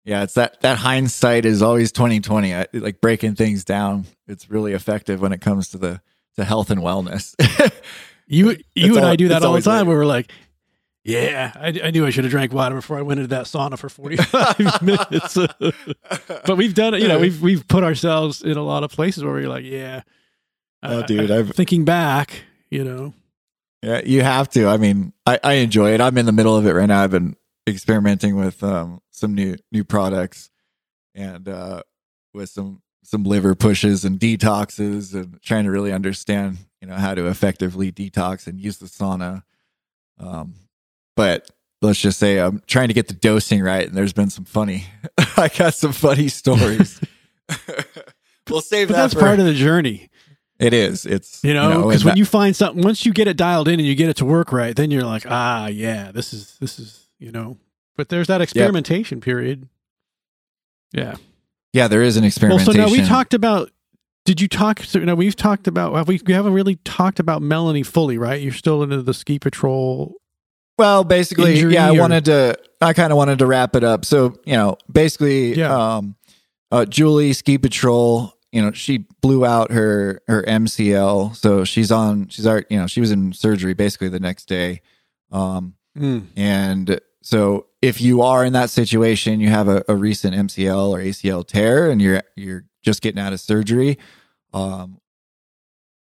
[0.06, 2.54] Yeah, it's that that hindsight is always twenty twenty.
[2.72, 6.02] Like breaking things down, it's really effective when it comes to the
[6.38, 7.36] to health and wellness.
[8.28, 9.80] You you and al- I do that all the time.
[9.80, 9.90] later.
[9.90, 10.32] Where we're like,
[11.04, 13.78] yeah, I, I knew I should have drank water before I went into that sauna
[13.80, 15.38] for forty five minutes.
[16.46, 17.02] but we've done it.
[17.02, 20.02] You know, we've we've put ourselves in a lot of places where we're like, yeah,
[20.84, 22.44] Oh, dude, I- I've- thinking back.
[22.70, 23.14] You know,
[23.82, 24.68] yeah, you have to.
[24.68, 26.02] I mean, I, I enjoy it.
[26.02, 27.02] I'm in the middle of it right now.
[27.04, 30.50] I've been experimenting with um, some new new products
[31.16, 31.84] and uh,
[32.34, 37.14] with some some liver pushes and detoxes and trying to really understand you know how
[37.16, 39.44] to effectively detox and use the sauna.
[40.20, 40.56] Um,
[41.16, 41.50] but
[41.82, 44.86] let's just say I'm trying to get the dosing right, and there's been some funny.
[45.38, 47.00] I got some funny stories.
[48.50, 49.02] we'll save but that.
[49.02, 50.10] that's for, part of the journey.
[50.60, 51.06] it is.
[51.06, 53.80] It's You know, because when that- you find something, once you get it dialed in
[53.80, 56.80] and you get it to work right, then you're like, ah, yeah, this is this
[56.80, 57.58] is you know.
[57.96, 59.68] But there's that experimentation period.
[60.94, 61.16] Yeah.
[61.74, 63.72] yeah, there is an Well, so now we talked about
[64.28, 64.82] did you talk?
[64.84, 65.96] So, you know, we've talked about.
[65.96, 68.42] Have we, we haven't really talked about Melanie fully, right?
[68.42, 70.16] You're still into the ski patrol.
[70.78, 71.88] Well, basically, Injury yeah.
[71.88, 72.60] I wanted to.
[72.82, 74.04] I kind of wanted to wrap it up.
[74.04, 75.74] So you know, basically, Yeah.
[75.96, 76.18] um,
[76.72, 78.34] uh, Julie Ski Patrol.
[78.52, 82.28] You know, she blew out her her MCL, so she's on.
[82.28, 82.68] She's already.
[82.70, 84.82] You know, she was in surgery basically the next day.
[85.32, 86.28] Um, Mm.
[86.36, 91.00] And so if you are in that situation, you have a, a recent MCL or
[91.00, 93.98] ACL tear and you're you're just getting out of surgery,
[94.58, 95.00] um,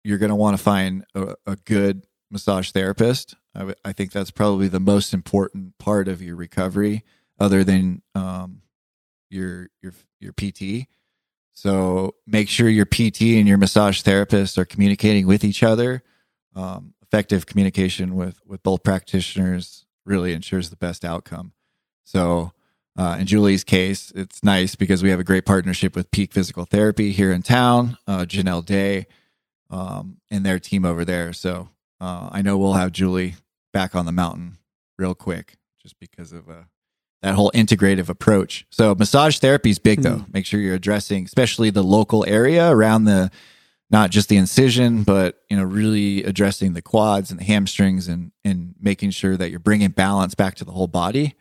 [0.03, 3.35] you're going to want to find a, a good massage therapist.
[3.53, 7.03] I w- I think that's probably the most important part of your recovery,
[7.39, 8.61] other than um,
[9.29, 10.87] your your your PT.
[11.51, 16.03] So make sure your PT and your massage therapist are communicating with each other.
[16.55, 21.53] Um, effective communication with with both practitioners really ensures the best outcome.
[22.03, 22.51] So,
[22.97, 26.65] uh, in Julie's case, it's nice because we have a great partnership with Peak Physical
[26.65, 29.07] Therapy here in town, uh, Janelle Day,
[29.69, 31.33] um, and their team over there.
[31.33, 31.69] So,
[31.99, 33.35] uh, I know we'll have Julie
[33.73, 34.57] back on the mountain
[34.97, 36.63] real quick just because of uh,
[37.21, 38.65] that whole integrative approach.
[38.69, 40.25] So, massage therapy is big though.
[40.31, 43.31] Make sure you're addressing, especially the local area around the
[43.89, 48.31] not just the incision, but you know, really addressing the quads and the hamstrings and
[48.43, 51.35] and making sure that you're bringing balance back to the whole body,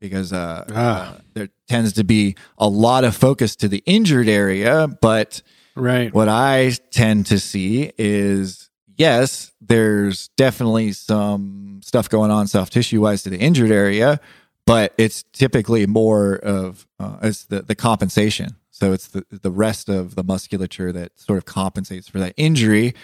[0.00, 1.14] because uh, Ah.
[1.14, 5.42] uh, there tends to be a lot of focus to the injured area, but
[5.74, 6.12] Right.
[6.12, 13.00] what I tend to see is yes, there's definitely some stuff going on soft tissue
[13.00, 14.20] wise to the injured area,
[14.66, 18.56] but it's typically more of uh, it's the the compensation.
[18.70, 22.94] So it's the the rest of the musculature that sort of compensates for that injury.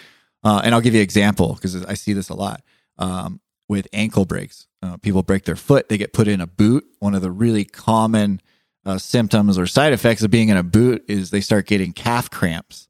[0.43, 2.61] Uh, and I'll give you an example because I see this a lot
[2.99, 4.67] um, with ankle breaks.
[4.81, 6.85] Uh, people break their foot, they get put in a boot.
[6.99, 8.41] One of the really common
[8.85, 12.29] uh, symptoms or side effects of being in a boot is they start getting calf
[12.29, 12.87] cramps.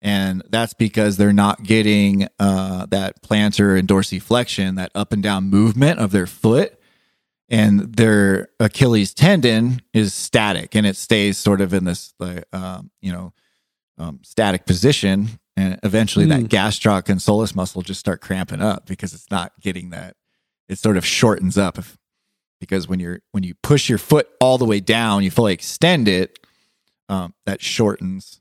[0.00, 5.44] And that's because they're not getting uh, that plantar and dorsiflexion, that up and down
[5.44, 6.78] movement of their foot.
[7.48, 12.90] And their Achilles tendon is static and it stays sort of in this, like, um,
[13.00, 13.32] you know,
[13.96, 15.38] um, static position.
[15.56, 19.90] And eventually that gastroc and soleus muscle just start cramping up because it's not getting
[19.90, 20.16] that.
[20.68, 21.96] It sort of shortens up if,
[22.58, 26.08] because when you're when you push your foot all the way down, you fully extend
[26.08, 26.38] it.
[27.08, 28.40] Um, that shortens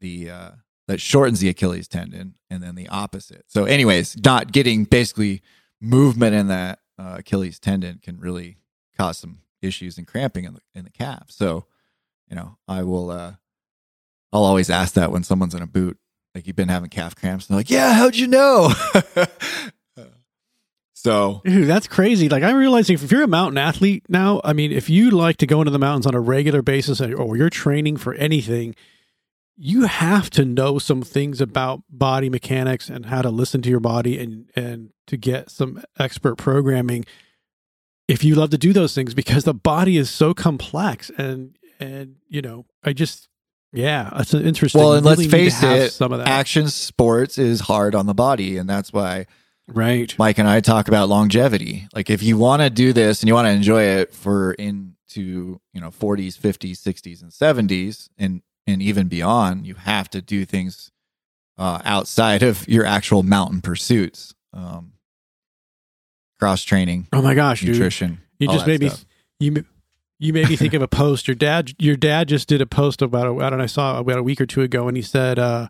[0.00, 0.50] the uh,
[0.86, 3.44] that shortens the Achilles tendon, and then the opposite.
[3.48, 5.42] So, anyways, not getting basically
[5.80, 8.58] movement in that uh, Achilles tendon can really
[8.96, 11.24] cause some issues and cramping in the in the calf.
[11.30, 11.66] So,
[12.28, 13.10] you know, I will.
[13.10, 13.34] Uh,
[14.32, 15.98] I'll always ask that when someone's in a boot,
[16.36, 17.46] like you've been having calf cramps.
[17.46, 18.70] And they're like, "Yeah, how'd you know?"
[20.92, 22.28] so, Dude, that's crazy.
[22.28, 25.46] Like I'm realizing if you're a mountain athlete now, I mean, if you like to
[25.46, 28.74] go into the mountains on a regular basis or oh, you're training for anything,
[29.56, 33.80] you have to know some things about body mechanics and how to listen to your
[33.80, 37.04] body and and to get some expert programming
[38.08, 42.16] if you love to do those things because the body is so complex and and
[42.28, 43.28] you know, I just
[43.76, 44.80] yeah, that's an interesting.
[44.80, 46.28] well, and let's really to face it, some of that.
[46.28, 49.26] action sports is hard on the body, and that's why
[49.68, 50.14] right.
[50.18, 51.86] Mike and I talk about longevity.
[51.94, 55.60] Like if you want to do this and you want to enjoy it for into,
[55.72, 60.44] you know, 40s, 50s, 60s and 70s and and even beyond, you have to do
[60.44, 60.90] things
[61.58, 64.34] uh, outside of your actual mountain pursuits.
[64.52, 64.94] Um,
[66.38, 67.70] cross training, Oh my gosh, dude.
[67.70, 68.20] nutrition.
[68.38, 68.90] You just made me
[69.40, 69.64] you
[70.18, 71.28] you made me think of a post.
[71.28, 73.98] Your dad your dad just did a post about a, I don't know, I saw
[73.98, 75.68] about a week or two ago, and he said, uh,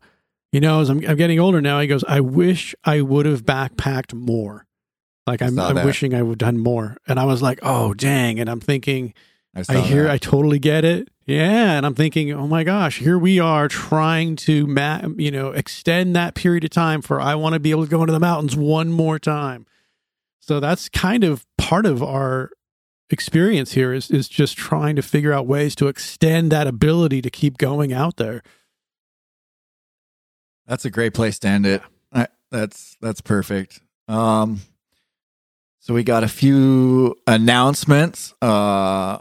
[0.52, 3.44] you know, as I'm, I'm getting older now, he goes, I wish I would have
[3.44, 4.66] backpacked more.
[5.26, 6.96] Like I'm, I'm wishing I would have done more.
[7.08, 8.38] And I was like, oh dang.
[8.38, 9.12] And I'm thinking,
[9.56, 10.12] I, I hear, that.
[10.12, 11.08] I totally get it.
[11.24, 15.50] Yeah, and I'm thinking, oh my gosh, here we are trying to, ma- you know,
[15.50, 18.20] extend that period of time for I want to be able to go into the
[18.20, 19.66] mountains one more time.
[20.38, 22.50] So that's kind of part of our
[23.10, 27.30] experience here is is just trying to figure out ways to extend that ability to
[27.30, 28.42] keep going out there.
[30.66, 31.82] That's a great place to end it.
[32.12, 33.80] I, that's that's perfect.
[34.08, 34.60] Um,
[35.78, 38.34] so we got a few announcements.
[38.42, 39.18] Uh,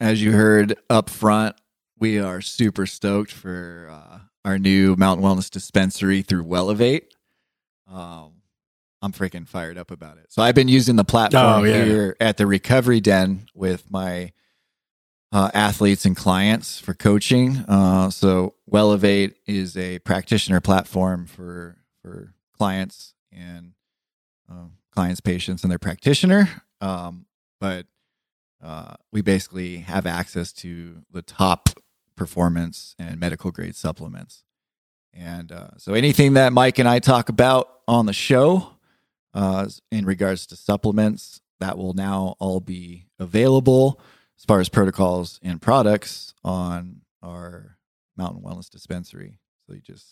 [0.00, 1.54] as you heard up front,
[1.98, 7.04] we are super stoked for uh, our new Mountain Wellness dispensary through Wellevate.
[7.86, 8.39] Um,
[9.02, 10.26] I'm freaking fired up about it.
[10.30, 11.84] So I've been using the platform Oh, yeah.
[11.84, 14.32] here at the Recovery Den with my
[15.32, 17.58] uh, athletes and clients for coaching.
[17.68, 23.72] Uh, so Wellevate is a practitioner platform for for clients and
[24.50, 26.48] uh, clients, patients, and their practitioner.
[26.80, 27.26] Um,
[27.60, 27.86] but
[28.62, 31.70] uh, we basically have access to the top
[32.16, 34.44] performance and medical grade supplements.
[35.14, 38.70] And uh, so anything that Mike and I talk about on the show
[39.34, 44.00] uh, in regards to supplements, that will now all be available
[44.38, 47.76] as far as protocols and products on our
[48.16, 49.38] Mountain Wellness Dispensary.
[49.66, 50.06] So you just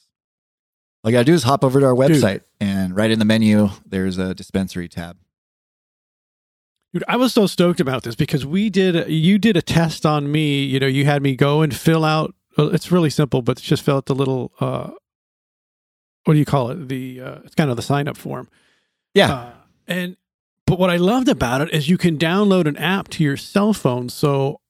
[1.02, 3.68] all you gotta do is hop over to our website and right in the menu
[3.86, 5.16] there's a dispensary tab.
[6.92, 10.30] Dude, I was so stoked about this because we did you did a test on
[10.30, 10.64] me.
[10.64, 12.34] You know, you had me go and fill out.
[12.56, 14.52] It's really simple, but it's just fill out the little.
[14.60, 14.90] uh
[16.24, 16.88] What do you call it?
[16.88, 18.48] The uh, it's kind of the sign up form.
[19.14, 19.32] Yeah.
[19.32, 19.50] Uh,
[19.86, 20.16] and
[20.66, 23.72] but what I loved about it is you can download an app to your cell
[23.72, 24.08] phone.
[24.10, 24.60] So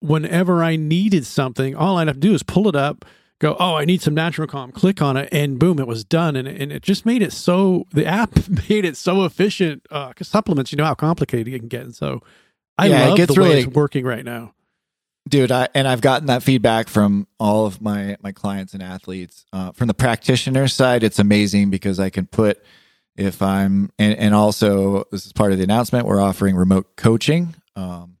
[0.00, 3.04] whenever I needed something, all I'd have to do is pull it up,
[3.38, 6.36] go, oh, I need some natural calm, click on it, and boom, it was done.
[6.36, 8.36] And, and it just made it so the app
[8.68, 9.86] made it so efficient.
[9.90, 11.82] Uh, 'cause supplements, you know how complicated it can get.
[11.82, 12.22] And so
[12.76, 14.52] I Yeah, it love the way really- it's working right now.
[15.28, 19.44] dude I, and i've gotten that feedback from all of my my clients and athletes
[19.52, 22.62] uh, from the practitioner side it's amazing because i can put
[23.16, 27.54] if i'm and, and also this is part of the announcement we're offering remote coaching.
[27.74, 28.16] Um,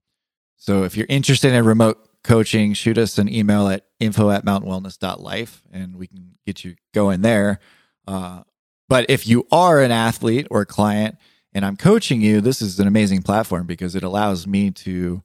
[0.56, 5.62] so if you're interested in remote coaching shoot us an email at info at mountainwellness.life
[5.72, 7.60] and we can get you going there.
[8.06, 8.42] Uh,
[8.88, 11.16] but if you are an athlete or client
[11.52, 15.22] and i'm coaching you this is an amazing platform because it allows me to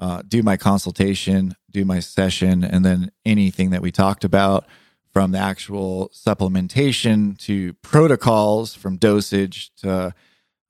[0.00, 4.66] uh, do my consultation, do my session, and then anything that we talked about
[5.12, 10.14] from the actual supplementation to protocols, from dosage to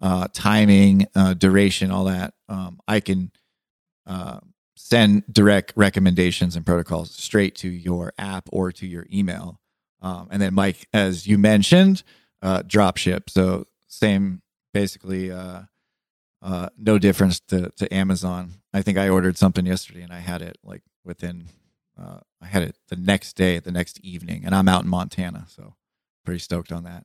[0.00, 2.34] uh, timing, uh, duration, all that.
[2.48, 3.30] Um, I can
[4.06, 4.40] uh,
[4.76, 9.60] send direct recommendations and protocols straight to your app or to your email.
[10.00, 12.02] Um, and then, Mike, as you mentioned,
[12.40, 13.28] uh, drop ship.
[13.28, 14.40] So, same
[14.72, 15.30] basically.
[15.30, 15.62] Uh,
[16.42, 18.52] uh, no difference to, to Amazon.
[18.72, 21.48] I think I ordered something yesterday and I had it like within,
[22.00, 25.46] uh, I had it the next day, the next evening, and I'm out in Montana,
[25.48, 25.74] so
[26.24, 27.04] pretty stoked on that.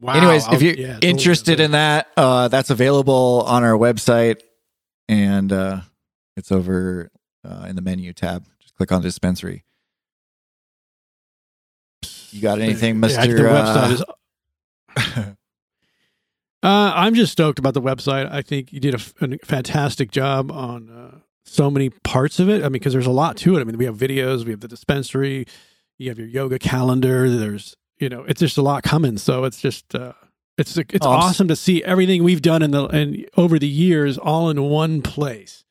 [0.00, 0.14] Wow.
[0.14, 1.10] Anyways, if I'll- you're yeah, totally.
[1.10, 4.40] interested in that, uh, that's available on our website,
[5.08, 5.80] and uh,
[6.36, 7.10] it's over
[7.44, 8.44] uh, in the menu tab.
[8.60, 9.64] Just click on dispensary.
[12.30, 13.20] You got anything, Yeah, Mister?
[13.20, 14.04] website
[14.96, 15.24] uh, is
[16.62, 18.30] Uh, I'm just stoked about the website.
[18.32, 22.48] I think you did a, f- a fantastic job on uh, so many parts of
[22.48, 22.60] it.
[22.60, 23.60] I mean, because there's a lot to it.
[23.60, 25.46] I mean, we have videos, we have the dispensary,
[25.98, 27.28] you have your yoga calendar.
[27.30, 29.18] There's, you know, it's just a lot coming.
[29.18, 30.12] So it's just, uh,
[30.56, 34.16] it's it's Oh, awesome to see everything we've done in the and over the years
[34.18, 35.64] all in one place.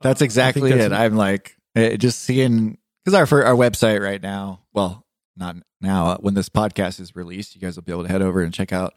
[0.00, 0.76] That's Uh, exactly it.
[0.78, 4.60] that's- I'm like eh, just seeing because our for our website right now.
[4.72, 5.04] Well,
[5.36, 6.06] not now.
[6.12, 8.54] uh, When this podcast is released, you guys will be able to head over and
[8.54, 8.94] check out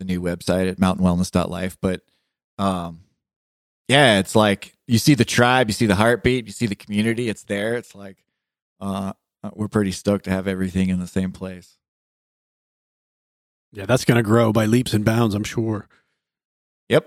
[0.00, 1.76] the new website at mountainwellness.life.
[1.80, 2.02] But
[2.58, 3.00] um,
[3.88, 7.28] yeah, it's like you see the tribe, you see the heartbeat, you see the community.
[7.28, 7.76] It's there.
[7.76, 8.16] It's like
[8.80, 9.12] uh,
[9.44, 11.76] uh, we're pretty stoked to have everything in the same place.
[13.70, 15.34] yeah, that's going to grow by leaps and bounds.
[15.34, 15.88] I'm sure.
[16.88, 17.06] Yep.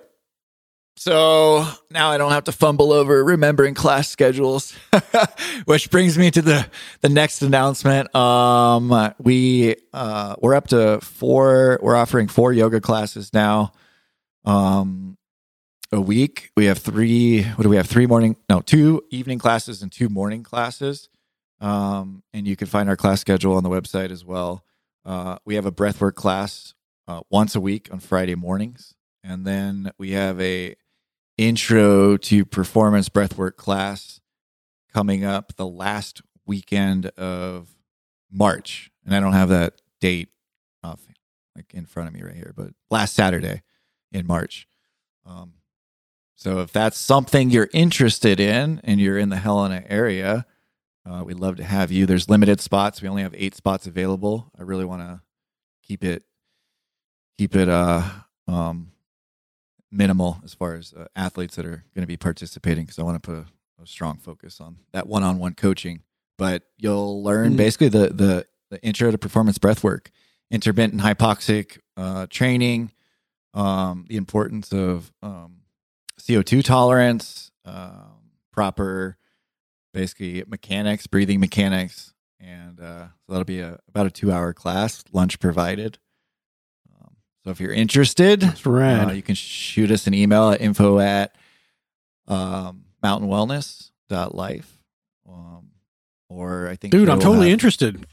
[0.95, 4.77] So now I don't have to fumble over remembering class schedules,
[5.65, 6.67] which brings me to the
[6.99, 8.13] the next announcement.
[8.13, 11.79] Um, we uh, we're up to four.
[11.81, 13.71] We're offering four yoga classes now.
[14.45, 15.17] Um,
[15.91, 16.51] a week.
[16.55, 17.43] We have three.
[17.43, 17.87] What do we have?
[17.87, 18.37] Three morning?
[18.49, 21.09] No, two evening classes and two morning classes.
[21.59, 24.63] Um, and you can find our class schedule on the website as well.
[25.05, 26.73] Uh, we have a breathwork class
[27.07, 30.75] uh, once a week on Friday mornings and then we have a
[31.37, 34.19] intro to performance breathwork class
[34.93, 37.69] coming up the last weekend of
[38.31, 40.29] March, and I don't have that date
[40.83, 41.01] off
[41.55, 43.61] like in front of me right here, but last Saturday
[44.11, 44.67] in March.
[45.25, 45.53] Um,
[46.41, 50.47] so if that's something you're interested in and you're in the Helena area,
[51.05, 52.07] uh, we'd love to have you.
[52.07, 52.99] There's limited spots.
[52.99, 54.51] We only have eight spots available.
[54.57, 55.21] I really want to
[55.83, 56.23] keep it
[57.37, 58.03] keep it uh
[58.47, 58.91] um
[59.91, 63.21] minimal as far as uh, athletes that are going to be participating because I want
[63.21, 66.01] to put a, a strong focus on that one-on-one coaching.
[66.37, 67.57] But you'll learn Mm.
[67.57, 70.09] basically the the the intro to performance breath work,
[70.49, 72.91] intermittent hypoxic uh, training,
[73.53, 75.60] um, the importance of um,
[76.19, 78.19] CO2 tolerance, um,
[78.51, 79.17] proper
[79.93, 85.03] basically mechanics, breathing mechanics, and uh, so that'll be a about a two hour class,
[85.11, 85.97] lunch provided.
[86.99, 91.35] Um, so if you're interested, uh, you can shoot us an email at info at
[92.27, 94.77] um, mountainwellness.life.
[95.27, 95.69] Um,
[96.29, 98.05] or I think Dude, I'm totally have- interested.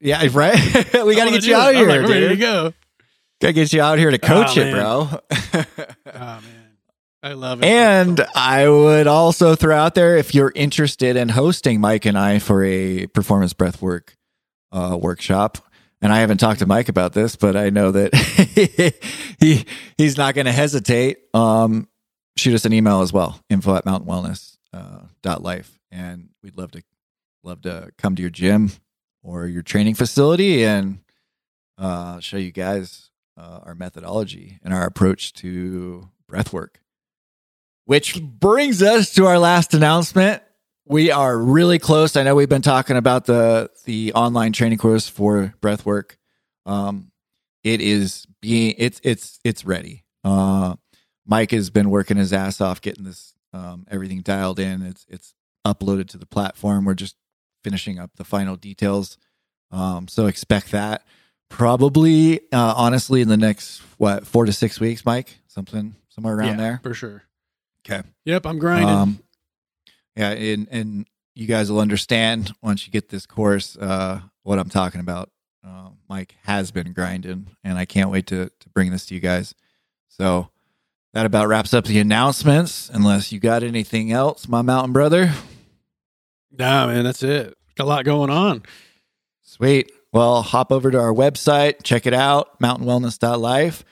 [0.00, 0.54] Yeah, right.
[1.04, 1.78] we got to get you do out it.
[1.78, 2.72] I'm here, like, ready to go.
[3.40, 5.08] Got to get you out here to coach Oh, it, bro.
[5.12, 5.64] Oh
[6.14, 6.59] man,
[7.22, 7.66] I love it.
[7.66, 12.38] And I would also throw out there if you're interested in hosting Mike and I
[12.38, 14.14] for a performance breathwork
[14.72, 15.58] uh, workshop.
[16.02, 18.14] And I haven't talked to Mike about this, but I know that
[19.38, 19.66] he
[19.98, 21.18] he's not going to hesitate.
[21.34, 21.88] Um,
[22.38, 26.56] shoot us an email as well, info at mountain wellness uh, dot life, and we'd
[26.56, 26.82] love to
[27.44, 28.70] love to come to your gym
[29.22, 31.00] or your training facility and
[31.76, 36.80] uh, show you guys uh, our methodology and our approach to breath work.
[37.90, 40.44] Which brings us to our last announcement.
[40.86, 42.14] We are really close.
[42.14, 46.12] I know we've been talking about the the online training course for breathwork.
[46.66, 47.10] Um,
[47.64, 50.04] it is being it's it's it's ready.
[50.22, 50.76] Uh,
[51.26, 54.82] Mike has been working his ass off getting this um, everything dialed in.
[54.82, 55.34] It's it's
[55.66, 56.84] uploaded to the platform.
[56.84, 57.16] We're just
[57.64, 59.18] finishing up the final details.
[59.72, 61.04] Um, so expect that
[61.48, 66.50] probably uh, honestly in the next what four to six weeks, Mike, something somewhere around
[66.50, 66.80] Yeah, there.
[66.84, 67.24] for sure.
[67.84, 68.02] Okay.
[68.24, 68.88] Yep, I'm grinding.
[68.88, 69.22] Um,
[70.16, 74.68] yeah, and and you guys will understand once you get this course uh, what I'm
[74.68, 75.30] talking about.
[75.66, 79.20] Uh, Mike has been grinding, and I can't wait to to bring this to you
[79.20, 79.54] guys.
[80.08, 80.50] So
[81.12, 82.90] that about wraps up the announcements.
[82.92, 85.32] Unless you got anything else, my mountain brother.
[86.50, 87.56] nah, man, that's it.
[87.76, 88.62] Got a lot going on.
[89.42, 89.90] Sweet.
[90.12, 93.84] Well, hop over to our website, check it out, mountainwellness.life,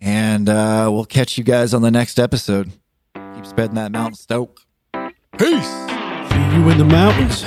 [0.00, 2.70] and uh, we'll catch you guys on the next episode.
[3.40, 4.60] Keep spreading that mountain stoke.
[5.38, 5.72] Peace.
[6.28, 7.40] See you in the mountains.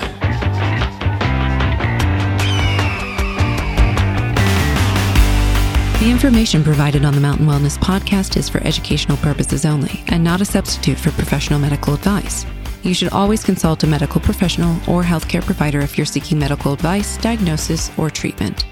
[5.99, 10.41] The information provided on the Mountain Wellness podcast is for educational purposes only and not
[10.41, 12.47] a substitute for professional medical advice.
[12.81, 17.17] You should always consult a medical professional or healthcare provider if you're seeking medical advice,
[17.17, 18.65] diagnosis, or treatment.